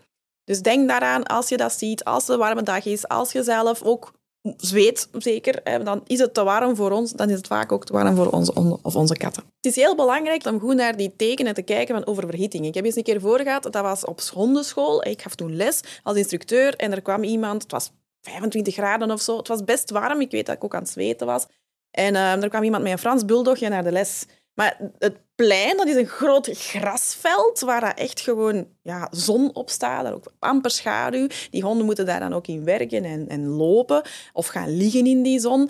Dus 0.44 0.62
denk 0.62 0.88
daaraan 0.88 1.24
als 1.24 1.50
je 1.50 1.58
dat 1.58 1.74
ziet, 1.74 2.04
als 2.04 2.22
het 2.22 2.32
een 2.32 2.38
warme 2.38 2.64
dag 2.64 2.86
is, 2.86 3.08
als 3.08 3.32
je 3.32 3.44
zelf 3.44 3.82
ook 3.84 4.14
zweet, 4.58 5.10
zeker, 5.18 5.84
dan 5.84 6.02
is 6.06 6.20
het 6.20 6.34
te 6.34 6.44
warm 6.44 6.76
voor 6.76 6.92
ons, 6.92 7.12
dan 7.12 7.30
is 7.30 7.38
het 7.38 7.48
vaak 7.48 7.72
ook 7.72 7.86
te 7.86 7.94
warm 7.94 8.16
voor 8.16 8.28
onze, 8.28 8.54
of 8.82 8.96
onze 8.96 9.18
katten. 9.18 9.44
Het 9.44 9.66
is 9.66 9.76
heel 9.76 9.96
belangrijk 9.96 10.46
om 10.46 10.60
goed 10.60 10.76
naar 10.76 10.98
die 10.98 11.14
tekenen 11.16 11.54
te 11.54 11.62
kijken 11.62 11.96
van 11.96 12.08
oververhitting. 12.08 12.66
Ik 12.66 12.74
heb 12.74 12.86
eens 12.86 12.96
een 12.96 13.04
keer 13.04 13.22
voor 13.22 13.40
gehad, 13.40 13.64
dat 13.64 13.82
was 13.82 14.06
op 14.06 14.22
hondenschool. 14.22 15.08
Ik 15.08 15.22
gaf 15.22 15.36
toen 15.36 15.56
les 15.56 15.82
als 16.04 16.18
instructeur 16.18 16.76
en 16.76 16.92
er 16.92 17.02
kwam 17.02 17.24
iemand, 17.24 17.62
het 17.62 17.72
was 17.72 17.92
25 18.22 18.74
graden 18.74 19.12
of 19.12 19.22
zo. 19.22 19.38
Het 19.38 19.48
was 19.48 19.64
best 19.64 19.90
warm. 19.90 20.22
Ik 20.22 20.32
weet 20.32 20.46
dat 20.46 20.56
ik 20.56 20.64
ook 20.64 20.76
aan 20.76 20.82
het 20.82 20.90
zweten 20.90 21.28
was. 21.28 21.46
En 21.92 22.14
uh, 22.14 22.44
er 22.44 22.50
kwam 22.50 22.64
iemand 22.64 22.84
met 22.84 22.92
een 22.92 22.98
Frans 22.98 23.26
buldogje 23.26 23.70
naar 23.70 23.84
de 23.84 23.92
les. 23.92 24.26
Maar 24.54 24.78
het 24.98 25.18
plein, 25.36 25.78
dat 25.78 25.88
is 25.88 25.96
een 25.96 26.08
groot 26.08 26.50
grasveld 26.54 27.60
waar 27.60 27.82
dat 27.82 27.98
echt 27.98 28.20
gewoon 28.20 28.68
ja, 28.82 29.08
zon 29.12 29.56
op 29.56 29.70
staat. 29.70 30.14
Ook 30.14 30.34
amper 30.40 30.72
schaduw. 30.72 31.28
Die 31.52 31.64
honden 31.64 31.86
moeten 31.86 32.06
daar 32.06 32.20
dan 32.20 32.34
ook 32.34 32.48
in 32.48 32.64
werken 32.64 33.04
en, 33.04 33.28
en 33.28 33.48
lopen 33.48 34.02
of 34.34 34.48
gaan 34.48 34.78
liggen 34.78 35.06
in 35.06 35.22
die 35.24 35.40
zon. 35.40 35.62
Um, 35.62 35.70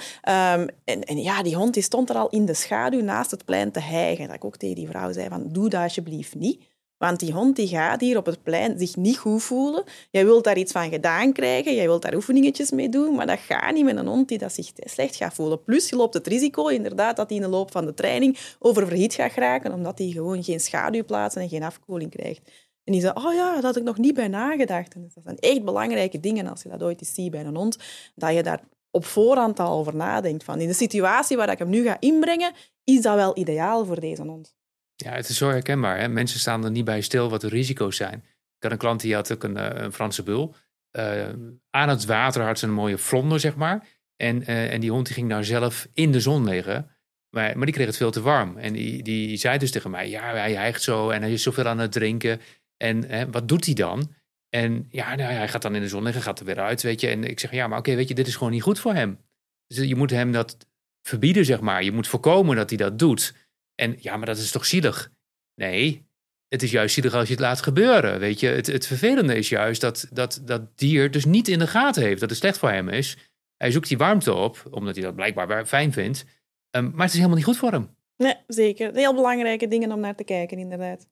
en, 0.83 1.03
en, 1.03 1.17
ja, 1.17 1.43
die 1.43 1.55
hond 1.55 1.73
die 1.73 1.83
stond 1.83 2.09
er 2.09 2.15
al 2.15 2.29
in 2.29 2.45
de 2.45 2.53
schaduw 2.53 3.01
naast 3.01 3.31
het 3.31 3.45
plein 3.45 3.71
te 3.71 3.79
hijgen. 3.79 4.25
Dat 4.25 4.35
ik 4.35 4.45
ook 4.45 4.57
tegen 4.57 4.75
die 4.75 4.87
vrouw 4.87 5.11
zei 5.11 5.27
van, 5.29 5.49
doe 5.51 5.69
dat 5.69 5.81
alsjeblieft 5.81 6.35
niet. 6.35 6.63
Want 6.97 7.19
die 7.19 7.33
hond 7.33 7.55
die 7.55 7.67
gaat 7.67 8.01
hier 8.01 8.17
op 8.17 8.25
het 8.25 8.43
plein 8.43 8.79
zich 8.79 8.95
niet 8.95 9.17
goed 9.17 9.43
voelen. 9.43 9.83
Jij 10.11 10.25
wilt 10.25 10.43
daar 10.43 10.57
iets 10.57 10.71
van 10.71 10.89
gedaan 10.89 11.33
krijgen, 11.33 11.75
jij 11.75 11.85
wilt 11.85 12.01
daar 12.01 12.15
oefeningetjes 12.15 12.71
mee 12.71 12.89
doen, 12.89 13.15
maar 13.15 13.27
dat 13.27 13.39
gaat 13.39 13.73
niet 13.73 13.85
met 13.85 13.97
een 13.97 14.07
hond 14.07 14.27
die 14.27 14.37
dat 14.37 14.53
zich 14.53 14.71
slecht 14.75 15.15
gaat 15.15 15.33
voelen. 15.33 15.63
Plus, 15.63 15.89
je 15.89 15.95
loopt 15.95 16.13
het 16.13 16.27
risico 16.27 16.67
inderdaad 16.67 17.15
dat 17.15 17.29
hij 17.29 17.37
in 17.37 17.43
de 17.43 17.49
loop 17.49 17.71
van 17.71 17.85
de 17.85 17.93
training 17.93 18.37
oververhit 18.59 19.13
gaat 19.13 19.31
geraken, 19.31 19.73
omdat 19.73 19.97
hij 19.97 20.07
gewoon 20.07 20.43
geen 20.43 20.59
schaduwplaatsen 20.59 21.41
en 21.41 21.49
geen 21.49 21.63
afkoeling 21.63 22.11
krijgt. 22.11 22.51
En 22.83 22.93
die 22.93 23.01
zei, 23.01 23.13
oh 23.13 23.33
ja, 23.33 23.53
dat 23.53 23.63
had 23.63 23.75
ik 23.75 23.83
nog 23.83 23.97
niet 23.97 24.13
bij 24.13 24.27
nagedacht. 24.27 24.93
En 24.93 25.01
dat 25.01 25.23
zijn 25.23 25.37
echt 25.37 25.63
belangrijke 25.63 26.19
dingen 26.19 26.47
als 26.47 26.63
je 26.63 26.69
dat 26.69 26.83
ooit 26.83 27.01
eens 27.01 27.13
ziet 27.13 27.31
bij 27.31 27.45
een 27.45 27.55
hond, 27.55 27.77
dat 28.15 28.33
je 28.33 28.43
daar 28.43 28.61
op 28.91 29.05
voorhand 29.05 29.59
al 29.59 29.79
over 29.79 29.95
nadenkt. 29.95 30.43
Van, 30.43 30.59
in 30.59 30.67
de 30.67 30.73
situatie 30.73 31.37
waar 31.37 31.49
ik 31.49 31.59
hem 31.59 31.69
nu 31.69 31.83
ga 31.83 31.97
inbrengen, 31.99 32.53
is 32.83 33.01
dat 33.01 33.15
wel 33.15 33.37
ideaal 33.37 33.85
voor 33.85 33.99
deze 33.99 34.21
hond? 34.21 34.56
Ja, 35.03 35.11
het 35.11 35.29
is 35.29 35.37
zo 35.37 35.49
herkenbaar. 35.49 35.99
Hè? 35.99 36.07
Mensen 36.07 36.39
staan 36.39 36.63
er 36.63 36.71
niet 36.71 36.85
bij 36.85 37.01
stil 37.01 37.29
wat 37.29 37.41
de 37.41 37.47
risico's 37.47 37.95
zijn. 37.95 38.23
Ik 38.57 38.63
had 38.63 38.71
een 38.71 38.77
klant 38.77 39.01
die 39.01 39.13
had 39.13 39.33
ook 39.33 39.43
een, 39.43 39.57
eh, 39.57 39.83
een 39.83 39.93
Franse 39.93 40.23
bul. 40.23 40.55
Uh, 40.91 41.29
aan 41.69 41.89
het 41.89 42.05
water 42.05 42.43
had 42.43 42.59
ze 42.59 42.65
een 42.65 42.73
mooie 42.73 42.97
vlonder, 42.97 43.39
zeg 43.39 43.55
maar. 43.55 43.87
En, 44.15 44.41
uh, 44.41 44.73
en 44.73 44.79
die 44.79 44.91
hond 44.91 45.05
die 45.05 45.15
ging 45.15 45.27
nou 45.27 45.43
zelf 45.43 45.87
in 45.93 46.11
de 46.11 46.19
zon 46.19 46.43
liggen. 46.43 46.89
Maar, 47.29 47.57
maar 47.57 47.65
die 47.65 47.75
kreeg 47.75 47.87
het 47.87 47.97
veel 47.97 48.11
te 48.11 48.21
warm. 48.21 48.57
En 48.57 48.73
die, 48.73 49.03
die 49.03 49.37
zei 49.37 49.57
dus 49.57 49.71
tegen 49.71 49.91
mij, 49.91 50.09
ja, 50.09 50.33
hij 50.33 50.53
hijgt 50.53 50.81
zo 50.81 51.09
en 51.09 51.21
hij 51.21 51.31
is 51.31 51.43
zoveel 51.43 51.65
aan 51.65 51.77
het 51.77 51.91
drinken. 51.91 52.41
En 52.77 53.31
wat 53.31 53.47
doet 53.47 53.65
hij 53.65 53.73
dan? 53.73 54.15
En 54.49 54.87
ja, 54.89 55.15
nou, 55.15 55.33
hij 55.33 55.47
gaat 55.47 55.61
dan 55.61 55.75
in 55.75 55.81
de 55.81 55.87
zon 55.87 56.03
liggen, 56.03 56.21
gaat 56.21 56.39
er 56.39 56.45
weer 56.45 56.59
uit, 56.59 56.81
weet 56.81 57.01
je. 57.01 57.07
En 57.07 57.23
ik 57.23 57.39
zeg, 57.39 57.51
ja, 57.51 57.67
maar 57.67 57.79
oké, 57.79 57.95
weet 57.95 58.07
je, 58.07 58.15
dit 58.15 58.27
is 58.27 58.35
gewoon 58.35 58.53
niet 58.53 58.61
goed 58.61 58.79
voor 58.79 58.93
hem. 58.93 59.19
Dus 59.67 59.87
je 59.87 59.95
moet 59.95 60.09
hem 60.09 60.31
dat 60.31 60.57
verbieden, 61.01 61.45
zeg 61.45 61.59
maar. 61.59 61.83
Je 61.83 61.91
moet 61.91 62.07
voorkomen 62.07 62.55
dat 62.55 62.69
hij 62.69 62.77
dat 62.77 62.99
doet. 62.99 63.33
En 63.81 63.95
ja, 63.99 64.17
maar 64.17 64.25
dat 64.25 64.37
is 64.37 64.51
toch 64.51 64.65
zielig? 64.65 65.11
Nee, 65.55 66.05
het 66.47 66.63
is 66.63 66.71
juist 66.71 66.93
zielig 66.93 67.13
als 67.13 67.27
je 67.27 67.33
het 67.33 67.43
laat 67.43 67.61
gebeuren, 67.61 68.19
weet 68.19 68.39
je. 68.39 68.47
Het, 68.47 68.67
het 68.67 68.87
vervelende 68.87 69.35
is 69.35 69.49
juist 69.49 69.81
dat, 69.81 70.07
dat 70.11 70.41
dat 70.43 70.77
dier 70.77 71.11
dus 71.11 71.25
niet 71.25 71.47
in 71.47 71.59
de 71.59 71.67
gaten 71.67 72.03
heeft 72.03 72.19
dat 72.19 72.29
het 72.29 72.39
slecht 72.39 72.57
voor 72.57 72.69
hem 72.69 72.89
is. 72.89 73.17
Hij 73.57 73.71
zoekt 73.71 73.87
die 73.87 73.97
warmte 73.97 74.33
op, 74.33 74.63
omdat 74.71 74.95
hij 74.95 75.03
dat 75.03 75.15
blijkbaar 75.15 75.65
fijn 75.65 75.93
vindt. 75.93 76.25
Um, 76.71 76.91
maar 76.91 76.99
het 76.99 77.09
is 77.09 77.15
helemaal 77.15 77.35
niet 77.35 77.45
goed 77.45 77.57
voor 77.57 77.71
hem. 77.71 77.95
Nee, 78.17 78.35
zeker. 78.47 78.93
Heel 78.93 79.13
belangrijke 79.13 79.67
dingen 79.67 79.91
om 79.91 79.99
naar 79.99 80.15
te 80.15 80.23
kijken, 80.23 80.57
inderdaad. 80.57 81.07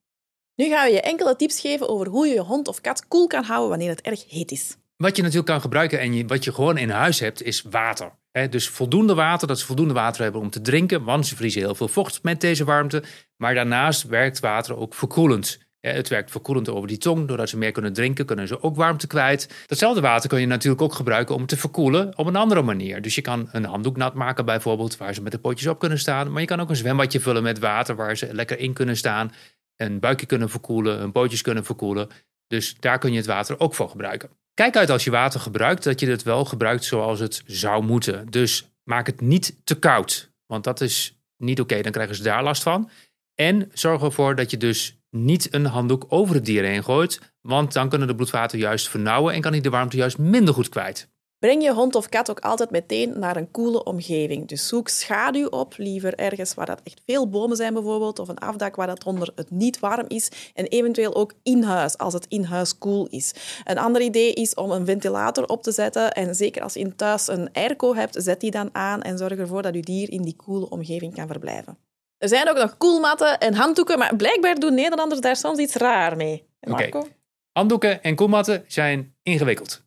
Nu 0.56 0.70
gaan 0.70 0.88
we 0.88 0.94
je 0.94 1.02
enkele 1.02 1.36
tips 1.36 1.60
geven 1.60 1.90
over 1.90 2.08
hoe 2.08 2.28
je 2.28 2.34
je 2.34 2.40
hond 2.40 2.68
of 2.68 2.82
kat 2.82 3.08
koel 3.08 3.28
kan 3.28 3.44
houden 3.44 3.70
wanneer 3.70 3.90
het 3.90 4.02
erg 4.02 4.30
heet 4.30 4.52
is. 4.52 4.78
Wat 4.98 5.16
je 5.16 5.22
natuurlijk 5.22 5.50
kan 5.50 5.62
gebruiken 5.62 6.00
en 6.00 6.14
je, 6.14 6.26
wat 6.26 6.44
je 6.44 6.54
gewoon 6.54 6.78
in 6.78 6.90
huis 6.90 7.20
hebt, 7.20 7.42
is 7.42 7.62
water. 7.62 8.12
Dus 8.50 8.70
voldoende 8.70 9.14
water, 9.14 9.48
dat 9.48 9.60
ze 9.60 9.66
voldoende 9.66 9.94
water 9.94 10.24
hebben 10.24 10.42
om 10.42 10.50
te 10.50 10.62
drinken, 10.62 11.04
want 11.04 11.28
ze 11.28 11.36
vriezen 11.36 11.62
heel 11.62 11.76
veel 11.76 11.88
vocht 11.88 12.24
met 12.24 12.42
deze 12.42 12.64
warmte. 12.64 13.04
Maar 13.38 13.54
daarnaast 13.54 14.04
werkt 14.04 14.40
water 14.40 14.78
ook 14.78 14.94
verkoelend. 14.94 15.64
het 15.80 16.08
werkt 16.08 16.32
verkoelend 16.32 16.70
over 16.70 16.88
die 16.88 16.98
tong. 16.98 17.28
Doordat 17.28 17.50
ze 17.50 17.58
meer 17.58 17.72
kunnen 17.72 17.94
drinken, 17.94 18.26
kunnen 18.26 18.48
ze 18.48 18.62
ook 18.62 18.76
warmte 18.76 19.08
kwijt. 19.08 19.64
Datzelfde 19.66 20.02
water 20.02 20.30
kun 20.30 20.40
je 20.40 20.46
natuurlijk 20.46 20.82
ook 20.82 20.94
gebruiken 20.94 21.36
om 21.36 21.46
te 21.46 21.58
verkoelen 21.58 22.18
op 22.18 22.28
een 22.28 22.36
andere 22.36 22.62
manier. 22.62 23.02
Dus 23.02 23.16
je 23.16 23.22
kan 23.22 23.50
een 23.52 23.66
handdoek 23.66 23.98
nat 23.98 24.14
maken 24.14 24.46
bijvoorbeeld, 24.46 24.98
waar 24.98 25.14
ze 25.14 25.22
met 25.22 25.32
de 25.32 25.40
potjes 25.40 25.68
op 25.68 25.80
kunnen 25.80 26.00
staan. 26.00 26.32
Maar 26.32 26.42
je 26.42 26.48
kan 26.48 26.60
ook 26.60 26.70
een 26.70 26.76
zwembadje 26.76 27.20
vullen 27.20 27.44
met 27.44 27.60
water 27.60 27.96
waar 27.96 28.18
ze 28.18 28.34
lekker 28.34 28.60
in 28.60 28.74
kunnen 28.74 28.98
staan 28.98 29.32
een 29.78 30.00
buikje 30.00 30.26
kunnen 30.26 30.50
verkoelen, 30.50 30.98
hun 30.98 31.12
pootjes 31.12 31.42
kunnen 31.42 31.66
verkoelen. 31.66 32.10
Dus 32.48 32.76
daar 32.80 33.00
kun 33.00 33.12
je 33.12 33.18
het 33.18 33.26
water 33.26 33.60
ook 33.60 33.74
voor 33.74 33.90
gebruiken. 33.90 34.30
Kijk 34.56 34.76
uit 34.76 34.90
als 34.90 35.04
je 35.04 35.12
water 35.12 35.40
gebruikt 35.40 35.84
dat 35.84 36.00
je 36.00 36.08
het 36.08 36.24
wel 36.24 36.46
gebruikt 36.46 36.84
zoals 36.84 37.20
het 37.20 37.44
zou 37.46 37.84
moeten. 37.84 38.28
Dus 38.30 38.70
maak 38.84 39.06
het 39.06 39.22
niet 39.22 39.56
te 39.64 39.80
koud, 39.80 40.32
want 40.46 40.64
dat 40.64 40.82
is 40.82 41.18
niet 41.38 41.60
oké. 41.60 41.82
Dan 41.82 41.92
krijgen 41.92 42.16
ze 42.16 42.24
daar 42.24 42.44
last 42.44 42.64
van. 42.64 42.90
En 43.36 43.72
zorg 43.74 44.02
ervoor 44.02 44.36
dat 44.36 44.52
je 44.52 44.58
dus 44.58 44.98
niet 45.10 45.54
een 45.54 45.66
handdoek 45.66 46.06
over 46.08 46.36
het 46.36 46.46
dier 46.46 46.64
heen 46.64 46.84
gooit, 46.84 47.34
want 47.42 47.74
dan 47.74 47.90
kunnen 47.90 48.08
de 48.08 48.16
bloedvaten 48.16 48.60
juist 48.60 48.90
vernauwen 48.90 49.34
en 49.34 49.42
kan 49.42 49.52
hij 49.52 49.62
de 49.62 49.70
warmte 49.70 49.98
juist 49.98 50.18
minder 50.18 50.54
goed 50.54 50.70
kwijt. 50.70 51.10
Breng 51.46 51.64
je 51.64 51.74
hond 51.74 51.96
of 51.96 52.10
kat 52.10 52.30
ook 52.30 52.40
altijd 52.40 52.72
meteen 52.72 53.20
naar 53.20 53.36
een 53.36 53.52
koele 53.52 53.84
omgeving. 53.84 54.48
Dus 54.48 54.68
zoek 54.68 54.88
schaduw 54.88 55.48
op, 55.48 55.74
liever 55.78 56.16
ergens 56.16 56.54
waar 56.54 56.66
dat 56.66 56.82
echt 56.84 57.02
veel 57.06 57.30
bomen 57.30 57.58
zijn 57.58 57.74
bijvoorbeeld, 57.74 58.20
of 58.20 58.28
een 58.28 58.38
afdak 58.38 58.76
waar 58.76 58.88
dat 58.88 59.04
onder 59.04 59.32
het 59.36 59.52
niet 59.52 59.80
warm 59.80 60.06
is. 60.08 60.52
En 60.54 60.66
eventueel 60.66 61.16
ook 61.16 61.34
in 61.44 61.64
huis, 61.64 61.98
als 61.98 62.14
het 62.14 62.26
in 62.28 62.44
huis 62.44 62.78
koel 62.78 63.08
is. 63.08 63.34
Een 63.64 63.78
ander 63.78 64.02
idee 64.02 64.34
is 64.34 64.54
om 64.54 64.72
een 64.72 64.86
ventilator 64.86 65.46
op 65.46 65.64
te 65.64 65.72
zetten. 65.72 66.12
En 66.12 66.36
zeker 66.36 66.62
als 66.62 66.74
je 66.74 66.80
in 66.80 66.96
thuis 66.96 67.28
een 67.28 67.50
airco 67.54 67.96
hebt, 67.96 68.16
zet 68.24 68.40
die 68.40 68.52
dan 68.52 68.70
aan 68.72 69.02
en 69.02 69.18
zorg 69.18 69.38
ervoor 69.38 69.62
dat 69.62 69.76
je 69.76 69.82
dier 69.82 70.12
in 70.12 70.22
die 70.22 70.36
koele 70.36 70.70
omgeving 70.70 71.14
kan 71.14 71.28
verblijven. 71.28 71.78
Er 72.18 72.28
zijn 72.28 72.50
ook 72.50 72.58
nog 72.58 72.78
koelmatten 72.78 73.40
en 73.40 73.54
handdoeken, 73.54 74.00
maar 74.00 74.16
blijkbaar 74.16 74.56
doen 74.56 74.74
Nederlanders 74.74 75.22
daar 75.22 75.36
soms 75.36 75.60
iets 75.60 75.76
raar 75.76 76.16
mee. 76.16 76.48
Marco? 76.60 77.08
Handdoeken 77.52 78.04
en 78.04 78.16
koelmatten 78.16 78.64
zijn 78.68 79.16
ingewikkeld. 79.24 79.84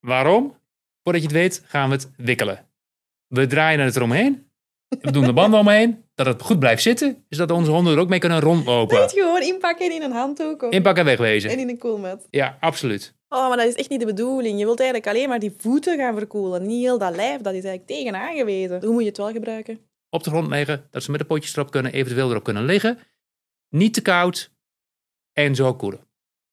Waarom? 0.00 0.54
Voordat 1.06 1.24
je 1.24 1.28
het 1.28 1.38
weet, 1.38 1.62
gaan 1.66 1.88
we 1.88 1.94
het 1.94 2.10
wikkelen. 2.16 2.66
We 3.26 3.46
draaien 3.46 3.80
het 3.80 3.96
eromheen. 3.96 4.50
We 4.88 5.10
doen 5.10 5.24
de 5.24 5.32
banden 5.32 5.60
omheen. 5.60 6.04
Dat 6.14 6.26
het 6.26 6.42
goed 6.42 6.58
blijft 6.58 6.82
zitten. 6.82 7.24
Dus 7.28 7.38
dat 7.38 7.50
onze 7.50 7.70
honden 7.70 7.92
er 7.92 7.98
ook 7.98 8.08
mee 8.08 8.18
kunnen 8.18 8.40
rondlopen. 8.40 9.00
Niet 9.00 9.10
gewoon 9.10 9.42
inpakken 9.42 9.92
in 9.92 10.02
een 10.02 10.12
handdoek. 10.12 10.62
Of... 10.62 10.72
Inpakken 10.72 11.02
en 11.02 11.08
wegwezen. 11.08 11.50
En 11.50 11.58
in 11.58 11.68
een 11.68 11.78
koelmat. 11.78 12.26
Ja, 12.30 12.56
absoluut. 12.60 13.14
Oh, 13.28 13.48
maar 13.48 13.56
dat 13.56 13.66
is 13.66 13.74
echt 13.74 13.88
niet 13.88 14.00
de 14.00 14.06
bedoeling. 14.06 14.58
Je 14.58 14.64
wilt 14.64 14.80
eigenlijk 14.80 15.08
alleen 15.08 15.28
maar 15.28 15.38
die 15.38 15.54
voeten 15.56 15.96
gaan 15.98 16.16
verkoelen. 16.16 16.66
Niet 16.66 16.82
heel 16.82 16.98
dat 16.98 17.16
lijf. 17.16 17.40
Dat 17.40 17.54
is 17.54 17.64
eigenlijk 17.64 17.86
tegen 17.86 18.20
aangewezen. 18.20 18.84
Hoe 18.84 18.92
moet 18.92 19.02
je 19.02 19.08
het 19.08 19.16
wel 19.16 19.32
gebruiken? 19.32 19.80
Op 20.10 20.24
de 20.24 20.30
grond 20.30 20.48
leggen. 20.48 20.86
Dat 20.90 21.02
ze 21.02 21.10
met 21.10 21.20
de 21.20 21.26
potjes 21.26 21.56
erop 21.56 21.70
kunnen. 21.70 21.92
Eventueel 21.92 22.30
erop 22.30 22.44
kunnen 22.44 22.64
liggen. 22.64 22.98
Niet 23.68 23.94
te 23.94 24.02
koud. 24.02 24.52
En 25.32 25.54
zo 25.54 25.74
koelen. 25.74 26.05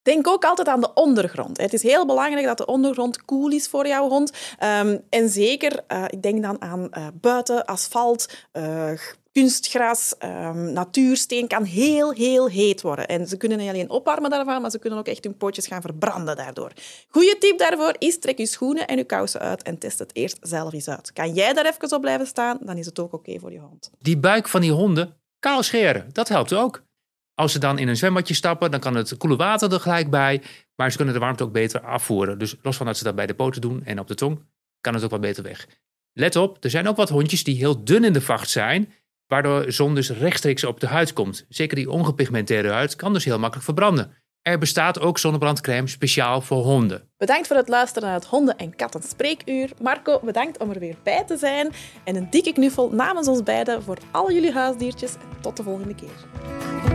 Denk 0.04 0.28
ook 0.28 0.44
altijd 0.44 0.68
aan 0.68 0.80
de 0.80 0.94
ondergrond. 0.94 1.60
Het 1.60 1.72
is 1.72 1.82
heel 1.82 2.06
belangrijk 2.06 2.46
dat 2.46 2.58
de 2.58 2.66
ondergrond 2.66 3.24
koel 3.24 3.50
is 3.50 3.68
voor 3.68 3.86
jouw 3.86 4.08
hond. 4.08 4.32
Um, 4.62 5.00
en 5.08 5.28
zeker, 5.28 5.80
uh, 5.88 6.04
ik 6.08 6.22
denk 6.22 6.42
dan 6.42 6.62
aan 6.62 6.88
uh, 6.90 7.06
buiten, 7.20 7.64
asfalt, 7.64 8.28
uh, 8.52 8.90
kunstgras, 9.32 10.14
um, 10.24 10.72
natuursteen 10.72 11.48
kan 11.48 11.64
heel, 11.64 12.12
heel 12.12 12.48
heet 12.48 12.82
worden. 12.82 13.08
En 13.08 13.26
ze 13.26 13.36
kunnen 13.36 13.58
niet 13.58 13.68
alleen 13.68 13.90
opwarmen 13.90 14.30
daarvan, 14.30 14.60
maar 14.60 14.70
ze 14.70 14.78
kunnen 14.78 14.98
ook 14.98 15.06
echt 15.06 15.24
hun 15.24 15.36
pootjes 15.36 15.66
gaan 15.66 15.80
verbranden 15.80 16.36
daardoor. 16.36 16.72
Goeie 17.08 17.38
tip 17.38 17.58
daarvoor 17.58 17.94
is, 17.98 18.18
trek 18.18 18.38
je 18.38 18.46
schoenen 18.46 18.86
en 18.86 18.96
je 18.96 19.04
kousen 19.04 19.40
uit 19.40 19.62
en 19.62 19.78
test 19.78 19.98
het 19.98 20.10
eerst 20.16 20.38
zelf 20.40 20.72
eens 20.72 20.88
uit. 20.88 21.12
Kan 21.12 21.32
jij 21.32 21.52
daar 21.52 21.66
even 21.66 21.94
op 21.94 22.00
blijven 22.00 22.26
staan, 22.26 22.58
dan 22.60 22.76
is 22.76 22.86
het 22.86 22.98
ook 22.98 23.12
oké 23.12 23.38
voor 23.38 23.52
je 23.52 23.58
hond. 23.58 23.90
Die 23.98 24.18
buik 24.18 24.48
van 24.48 24.60
die 24.60 24.72
honden, 24.72 25.16
kaal 25.38 25.62
scheren, 25.62 26.08
dat 26.12 26.28
helpt 26.28 26.52
ook. 26.52 26.83
Als 27.34 27.52
ze 27.52 27.58
dan 27.58 27.78
in 27.78 27.88
een 27.88 27.96
zwembadje 27.96 28.34
stappen, 28.34 28.70
dan 28.70 28.80
kan 28.80 28.94
het 28.94 29.16
koele 29.16 29.36
water 29.36 29.72
er 29.72 29.80
gelijk 29.80 30.10
bij. 30.10 30.42
Maar 30.76 30.90
ze 30.90 30.96
kunnen 30.96 31.14
de 31.14 31.20
warmte 31.20 31.44
ook 31.44 31.52
beter 31.52 31.80
afvoeren. 31.80 32.38
Dus 32.38 32.56
los 32.62 32.76
van 32.76 32.86
dat 32.86 32.96
ze 32.96 33.04
dat 33.04 33.14
bij 33.14 33.26
de 33.26 33.34
poten 33.34 33.60
doen 33.60 33.84
en 33.84 33.98
op 33.98 34.08
de 34.08 34.14
tong, 34.14 34.44
kan 34.80 34.94
het 34.94 35.04
ook 35.04 35.10
wat 35.10 35.20
beter 35.20 35.42
weg. 35.42 35.66
Let 36.12 36.36
op, 36.36 36.64
er 36.64 36.70
zijn 36.70 36.88
ook 36.88 36.96
wat 36.96 37.08
hondjes 37.08 37.44
die 37.44 37.56
heel 37.56 37.84
dun 37.84 38.04
in 38.04 38.12
de 38.12 38.20
vacht 38.20 38.50
zijn, 38.50 38.92
waardoor 39.26 39.72
zon 39.72 39.94
dus 39.94 40.10
rechtstreeks 40.10 40.64
op 40.64 40.80
de 40.80 40.86
huid 40.86 41.12
komt. 41.12 41.46
Zeker 41.48 41.76
die 41.76 41.90
ongepigmenteerde 41.90 42.68
huid 42.68 42.96
kan 42.96 43.12
dus 43.12 43.24
heel 43.24 43.38
makkelijk 43.38 43.64
verbranden. 43.64 44.14
Er 44.42 44.58
bestaat 44.58 45.00
ook 45.00 45.18
zonnebrandcrème 45.18 45.88
speciaal 45.88 46.40
voor 46.40 46.62
honden. 46.64 47.08
Bedankt 47.16 47.46
voor 47.46 47.56
het 47.56 47.68
luisteren 47.68 48.08
naar 48.08 48.18
het 48.18 48.26
Honden- 48.26 48.56
en 48.56 48.76
Katten 48.76 49.02
Spreekuur. 49.02 49.70
Marco, 49.82 50.20
bedankt 50.22 50.58
om 50.58 50.70
er 50.70 50.78
weer 50.78 50.96
bij 51.02 51.24
te 51.26 51.36
zijn. 51.36 51.72
En 52.04 52.16
een 52.16 52.30
dikke 52.30 52.52
knuffel 52.52 52.90
namens 52.90 53.28
ons 53.28 53.42
beiden 53.42 53.82
voor 53.82 53.98
al 54.10 54.32
jullie 54.32 54.52
huisdiertjes. 54.52 55.14
En 55.14 55.40
tot 55.40 55.56
de 55.56 55.62
volgende 55.62 55.94
keer. 55.94 56.93